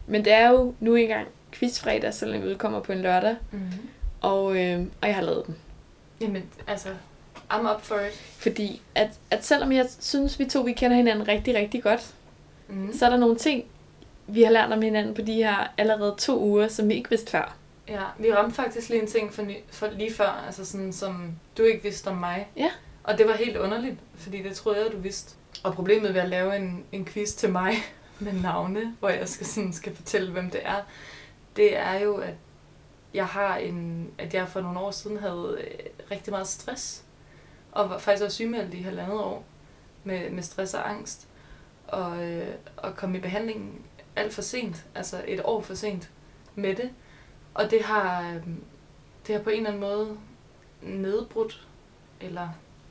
[0.07, 3.89] Men det er jo nu engang quizfredag, selvom vi udkommer på en lørdag, Mm-hmm.
[4.21, 5.57] og, øh, og jeg har lavet den.
[6.21, 6.89] Jamen, altså,
[7.53, 8.13] I'm up for it.
[8.39, 12.15] Fordi at, at selvom jeg synes, vi to vi kender hinanden rigtig, rigtig godt,
[12.69, 12.93] Mm.
[12.99, 13.65] så er der nogle ting,
[14.27, 17.31] vi har lært om hinanden på de her allerede to uger, som vi ikke vidste
[17.31, 17.57] før.
[17.89, 21.33] Ja, vi ramte faktisk lige en ting for, ny- for lige før, altså sådan, som
[21.59, 22.47] du ikke vidste om mig.
[22.57, 22.71] Ja.
[23.05, 25.35] Og det var helt underligt, fordi det troede jeg, du vidste.
[25.63, 27.75] Og problemet ved at lave en, en quiz til mig
[28.21, 30.83] med navne, hvor jeg skal, sådan, skal fortælle, hvem det er,
[31.57, 32.35] det er jo, at
[33.15, 37.05] jeg har en, at jeg for nogle år siden havde øh, rigtig meget stress,
[37.73, 39.45] og var, faktisk var sygemeldt i halvandet år
[40.05, 41.29] med, med stress og angst,
[41.89, 43.87] og, øh, og kom i behandling
[44.17, 46.11] alt for sent, altså et år for sent
[46.55, 46.91] med det.
[47.55, 48.47] Og det har, øh,
[49.27, 50.19] det har på en eller anden måde
[50.83, 51.69] nedbrudt,
[52.21, 52.49] eller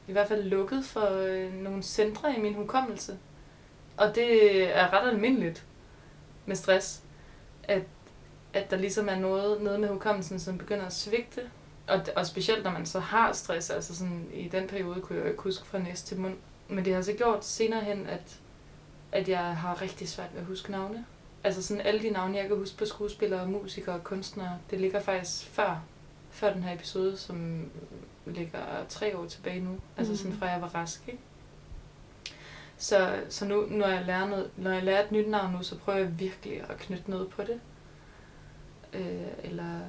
[0.09, 3.17] i hvert fald lukket for øh, nogle centre i min hukommelse.
[3.97, 5.65] Og det er ret almindeligt
[6.45, 7.01] med stress,
[7.63, 7.83] at,
[8.53, 11.41] at der ligesom er noget nede med hukommelsen, som begynder at svigte.
[11.87, 15.25] Og, og specielt når man så har stress, altså sådan i den periode kunne jeg
[15.25, 16.35] jo ikke huske fra næste til mund.
[16.67, 18.39] Men det har så gjort senere hen, at,
[19.11, 21.05] at jeg har rigtig svært ved at huske navne.
[21.43, 24.99] Altså sådan alle de navne, jeg kan huske på skuespillere, musikere og kunstnere, det ligger
[24.99, 25.83] faktisk før,
[26.31, 27.65] før den her episode, som
[28.29, 28.59] ligger
[28.89, 29.77] tre år tilbage nu.
[29.97, 30.39] Altså sådan Mhm.
[30.39, 31.19] fra jeg var rask, ikke?
[32.77, 35.77] Så, så nu, når jeg, lærer noget, når jeg lærer et nyt navn nu, så
[35.77, 37.59] prøver jeg virkelig at knytte noget på det.
[38.93, 39.79] Øh, eller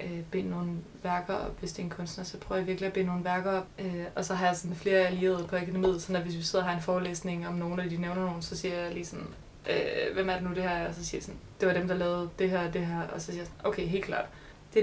[0.00, 0.70] øh, binde nogle
[1.02, 3.50] værker op, hvis det er en kunstner, så prøver jeg virkelig at binde nogle værker
[3.52, 3.66] op.
[3.78, 6.64] Øh, og så har jeg sådan flere allierede på akademiet, så når hvis vi sidder
[6.64, 9.26] og har en forelæsning om nogen, og de nævner nogen, så siger jeg lige sådan,
[9.70, 10.88] øh, hvem er det nu det her er?
[10.88, 13.02] Og så siger jeg sådan, det var dem, der lavede det her og det her.
[13.02, 14.24] Og så siger jeg sådan, okay, helt klart.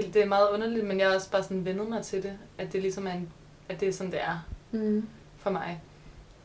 [0.02, 2.38] Det, det er meget underligt, men jeg har også bare sådan vendet mig til det,
[2.58, 3.28] at det ligesom er en,
[3.68, 5.08] at det er sådan, det er Mm.
[5.36, 5.82] for mig.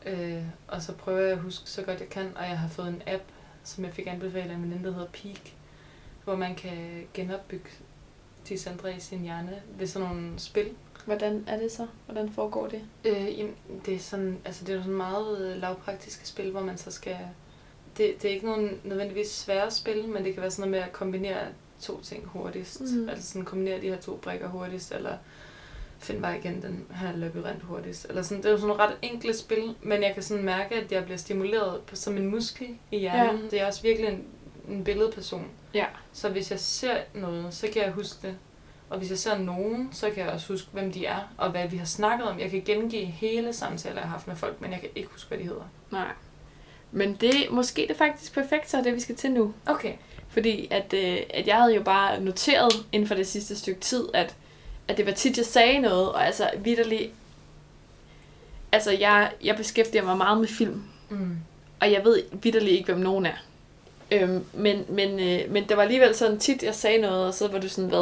[0.06, 2.88] Øh, og så prøver jeg at huske så godt jeg kan, og jeg har fået
[2.88, 3.22] en app,
[3.64, 5.52] som jeg fik anbefalet af en veninde, der hedder Peak,
[6.24, 7.68] hvor man kan genopbygge
[8.48, 10.68] de centre i sin hjerne ved sådan nogle spil.
[11.06, 11.86] Hvordan er det så?
[12.06, 12.82] Hvordan foregår det?
[13.04, 13.54] Øh, jamen,
[13.86, 17.16] det er sådan, altså det er sådan meget øh, lavpraktiske spil, hvor man så skal...
[17.96, 20.88] Det, det er ikke nogen nødvendigvis svære spil, men det kan være sådan noget med
[20.88, 21.40] at kombinere
[21.82, 22.80] to ting hurtigst.
[22.80, 23.08] Mhm.
[23.08, 25.16] Altså sådan kombinere de her to brikker hurtigst, eller
[25.98, 28.06] finde vej igennem den her labyrint hurtigst.
[28.08, 30.74] Eller sådan, det er jo sådan nogle ret enkle spil, men jeg kan sådan mærke,
[30.74, 33.42] at jeg bliver stimuleret på, som en muskel i hjernen.
[33.42, 33.48] Ja.
[33.50, 34.24] Det er også virkelig en,
[34.68, 35.46] en billedperson.
[35.74, 35.86] Ja.
[36.12, 38.36] Så hvis jeg ser noget, så kan jeg huske det.
[38.90, 41.68] Og hvis jeg ser nogen, så kan jeg også huske, hvem de er, og hvad
[41.68, 42.38] vi har snakket om.
[42.38, 45.28] Jeg kan gengive hele samtaler, jeg har haft med folk, men jeg kan ikke huske,
[45.28, 45.70] hvad de hedder.
[45.90, 46.12] Nej.
[46.92, 49.54] Men det måske det er faktisk perfekt, så er det, vi skal til nu.
[49.66, 49.92] Okay.
[50.32, 54.08] Fordi at, øh, at jeg havde jo bare noteret inden for det sidste stykke tid,
[54.14, 54.34] at,
[54.88, 57.10] at det var tit, jeg sagde noget, og altså vidderligt...
[58.72, 61.36] Altså, jeg, jeg beskæftiger mig meget med film, Mm.
[61.80, 63.36] og jeg ved vidderligt ikke, hvem nogen er.
[64.10, 67.48] Øhm, men, men, øh, men det var alligevel sådan tit, jeg sagde noget, og så
[67.48, 67.98] var du sådan, hvad?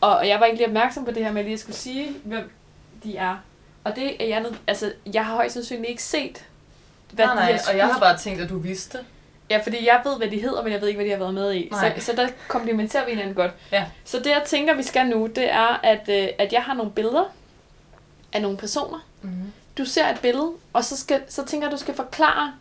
[0.00, 1.76] Og, og jeg var ikke lige opmærksom på det her med, at jeg lige skulle
[1.76, 2.50] sige, hvem
[3.04, 3.36] de er.
[3.84, 6.44] Og det er jeg altså, jeg har højst sandsynligt ikke set,
[7.12, 8.98] nej, nej, her og jeg har bare tænkt, at du vidste.
[9.50, 11.34] Ja, fordi jeg ved, hvad de hedder, men jeg ved ikke, hvad de har været
[11.34, 11.68] med i.
[11.72, 11.98] Så, Nej.
[11.98, 13.50] så der komplementerer vi hinanden godt.
[13.72, 13.84] Ja.
[14.04, 16.92] Så det, jeg tænker, vi skal nu, det er, at, øh, at jeg har nogle
[16.92, 17.24] billeder
[18.32, 18.98] af nogle personer.
[19.22, 19.30] Mm.
[19.78, 22.52] Du ser et billede, og så, skal, så tænker jeg, du skal forklare,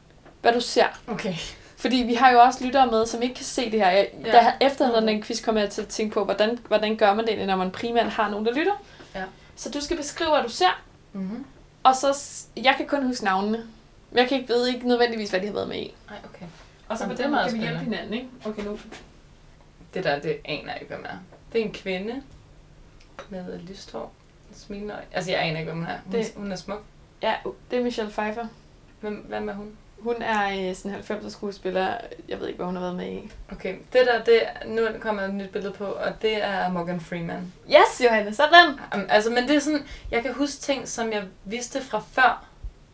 [0.42, 0.86] hvad du ser.
[1.08, 1.34] Okay.
[1.78, 3.90] Fordi vi har jo også lyttere med, som ikke kan se det her.
[3.90, 4.32] Jeg, Ja.
[4.32, 7.48] Da, efter den quiz kom jeg til at tænke på, hvordan, hvordan gør man det,
[7.48, 8.84] når man primært har nogen, der lytter.
[9.16, 9.24] Ja.
[9.56, 10.82] Så du skal beskrive, hvad du ser,
[11.14, 11.46] Mm-hmm.
[11.84, 12.18] og så...
[12.58, 13.58] Jeg kan kun huske navnene.
[14.12, 15.94] Men jeg kan ikke, ved ikke nødvendigvis, hvad de har været med i.
[16.10, 16.46] Nej, okay.
[16.90, 18.28] Og så på den måde kan vi hjælpe hinanden, ikke?
[18.46, 18.80] Okay, nu.
[19.94, 21.18] Det der, det aner jeg ikke, hvem er.
[21.54, 22.22] Det er en kvinde
[23.30, 24.14] med lyst hår.
[24.54, 25.06] Smilende øjne.
[25.12, 25.98] Altså, jeg aner ikke, hvem hun er.
[26.06, 26.84] Hun, Det- hun er smuk.
[27.22, 27.34] Ja,
[27.72, 28.46] det er Michelle Pfeiffer.
[29.02, 29.72] Hvem, hvem er hun?
[30.00, 31.98] Hun er øh, sådan en 90'er skuespiller.
[32.28, 33.32] Jeg ved ikke, hvad hun har været med i.
[33.52, 37.00] Okay, det der, det, nu kommer der et nyt billede på, og det er Morgan
[37.02, 37.54] Freeman.
[37.70, 38.70] Yes, Johanne, sådan!
[38.96, 42.46] Um, altså, men det er sådan, jeg kan huske ting, som jeg vidste fra før,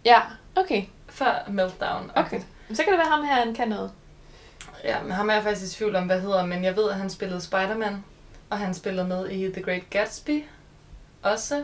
[0.05, 0.19] Ja,
[0.55, 0.83] okay.
[1.09, 2.11] før Meltdown.
[2.15, 2.41] Okay.
[2.72, 3.91] Men Så kan det være ham her, han kan noget.
[4.84, 6.95] Ja, men ham er jeg faktisk i tvivl om, hvad hedder, men jeg ved, at
[6.95, 8.03] han spillede Spider-Man,
[8.49, 10.43] og han spillede med i The Great Gatsby
[11.24, 11.57] også.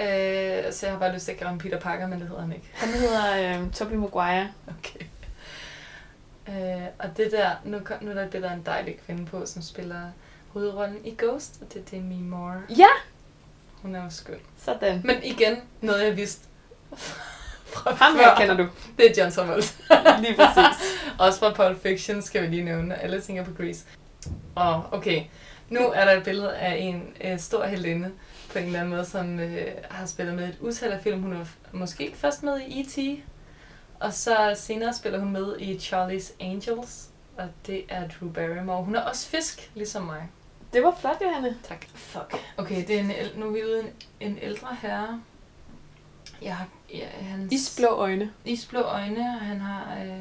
[0.00, 2.42] Øh, så jeg har bare lyst til at kalde ham Peter Parker, men det hedder
[2.42, 2.70] han ikke.
[2.74, 4.48] Han hedder øh, Tobey Maguire.
[4.78, 5.04] Okay.
[6.48, 9.26] Øh, og det der, nu, kom, nu er der et billede af en dejlig kvinde
[9.26, 10.00] på, som spiller
[10.52, 12.62] hovedrollen i Ghost, og det er Demi Moore.
[12.78, 12.88] Ja,
[13.82, 14.38] Hun er jo skøn.
[14.64, 15.00] sådan.
[15.04, 16.44] Men igen, noget jeg vidste
[17.66, 18.34] fra Ham her før.
[18.36, 18.68] kender du.
[18.98, 19.72] Det er John Travolta.
[20.22, 20.98] Lige præcis.
[21.18, 22.94] Også fra Pulp Fiction skal vi lige nævne.
[23.02, 23.84] Alle tænker på Grease.
[24.54, 25.22] Og okay,
[25.68, 28.10] Nu er der et billede af en øh, stor heldinde
[28.52, 31.22] på en eller anden måde, som øh, har spillet med i et utal af film.
[31.22, 33.22] Hun f- måske først med i E.T.,
[34.00, 37.08] og så senere spiller hun med i Charlie's Angels,
[37.38, 38.84] og det er Drew Barrymore.
[38.84, 40.28] Hun er også fisk, ligesom mig.
[40.72, 41.56] Det var flot, Johanne.
[41.68, 41.86] Tak.
[41.94, 42.34] Fuck.
[42.56, 43.86] Okay, det er en, æl- nu er vi ude en,
[44.20, 45.20] en ældre herre.
[46.42, 48.32] Jeg har, ja, hans Isblå øjne.
[48.44, 49.94] isblå øjne, og han har...
[50.04, 50.20] Øh,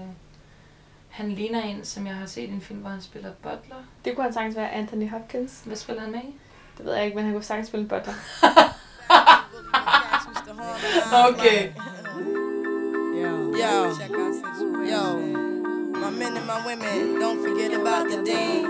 [1.09, 3.75] han ligner en, som jeg har set i en film, hvor han spiller butler.
[4.05, 5.61] Det kunne han sagtens være Anthony Hopkins.
[5.65, 6.35] Hvad spiller han med i?
[6.77, 8.13] Det ved jeg ikke, men han kunne sagtens spille butler.
[11.29, 11.71] Okay.
[13.15, 13.53] Yo,
[14.91, 15.54] yo,
[16.01, 18.63] my men and my women, don't forget about the dean.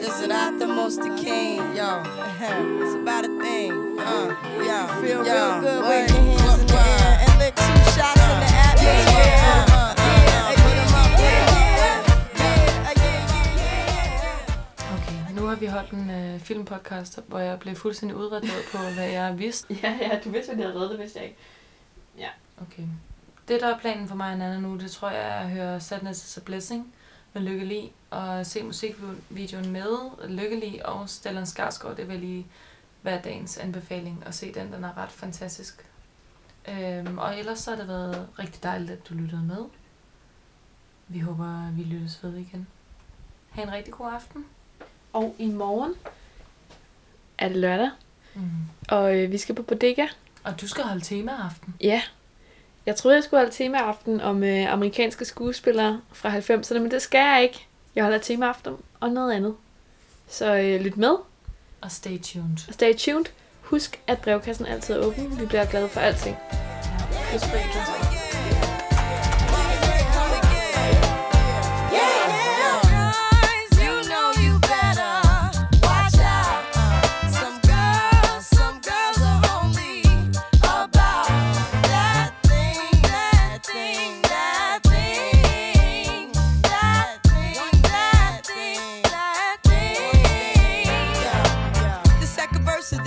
[0.00, 1.58] This is not the most the king.
[1.76, 2.02] Yo,
[2.82, 3.72] it's about a thing.
[3.98, 4.34] Uh,
[4.68, 5.82] yo, feel real good.
[5.82, 9.76] Wave your hands in the air and lick two shots in the atmosphere.
[15.50, 19.74] Har vi holdt en øh, filmpodcast, hvor jeg blev fuldstændig udredet på, hvad jeg vidste.
[19.82, 21.38] Ja, ja, du vidste, hvad de havde reddet, det vidste jeg ikke.
[22.62, 22.82] Okay.
[23.50, 25.80] Det, der er planen for mig og Nana nu, det tror jeg er at høre
[25.80, 26.94] Sadness is a Blessing
[27.32, 29.96] med Lykke Li, og se musikvideoen med
[30.28, 31.96] Lykke Li og Stellan Skarsgård.
[31.96, 32.46] Det vil lige
[33.02, 34.72] være dagens anbefaling at se den.
[34.72, 35.86] Den er ret fantastisk.
[36.68, 39.64] Øhm, og ellers så har det været rigtig dejligt, at du lyttede med.
[41.08, 42.66] Vi håber, vi lyttes ved igen.
[43.50, 44.44] Ha' en rigtig god aften.
[45.12, 45.94] Og i morgen
[47.38, 47.90] er det lørdag,
[48.34, 48.50] Mm.
[48.88, 50.06] og øh, vi skal på bodega.
[50.44, 51.74] Og du skal holde temaaften.
[51.80, 52.02] Ja.
[52.86, 57.18] Jeg troede, jeg skulle holde temaaften om øh, amerikanske skuespillere fra 90'erne, men det skal
[57.18, 57.66] jeg ikke.
[57.94, 59.54] Jeg holder temaaften om noget andet.
[60.28, 61.16] Så øh, lyt med
[61.80, 62.56] Og stay tuned.
[62.68, 63.24] og stay tuned.
[63.62, 65.40] Husk, at brevkassen altid er åben.
[65.40, 66.36] Vi bliver glade for alting.
[66.52, 66.58] Ja.
[67.32, 68.19] Kys på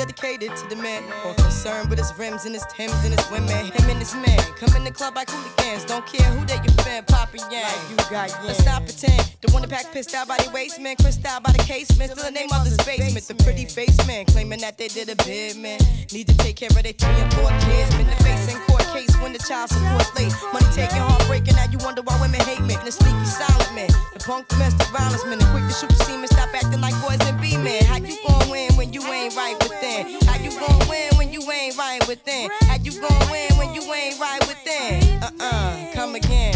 [0.06, 3.72] dedicated to the man more concerned with his rims and his Timbs and his women.
[3.72, 5.86] Him and his man come in the club like hooligans.
[5.86, 7.72] Don't care who they your fan, Papa Yang.
[7.90, 9.24] you got Let's stop pretend.
[9.42, 12.12] The one that pack pissed out by the waist man, crissed out by the casement.
[12.12, 13.26] Still the name of this basement.
[13.26, 15.80] The pretty face man claiming that they did a bid man.
[16.12, 17.96] Need to take care of their three and four kids.
[17.96, 20.32] Been the face court case when the child support late.
[20.54, 22.78] Money taking, heartbreaking, now you wonder why women hate men.
[22.86, 26.28] The sneaky silent men, the punk domestic violence men, the quick to shoot the semen,
[26.28, 27.84] stop acting like boys and be men.
[27.86, 30.22] How you gon' win when you ain't right within?
[30.30, 32.50] How you gon' win when you ain't right within?
[32.70, 35.24] How you gon' win when you ain't right within?
[35.24, 36.54] Uh uh, come again.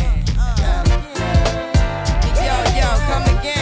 [2.38, 3.57] Yo, yo, come again.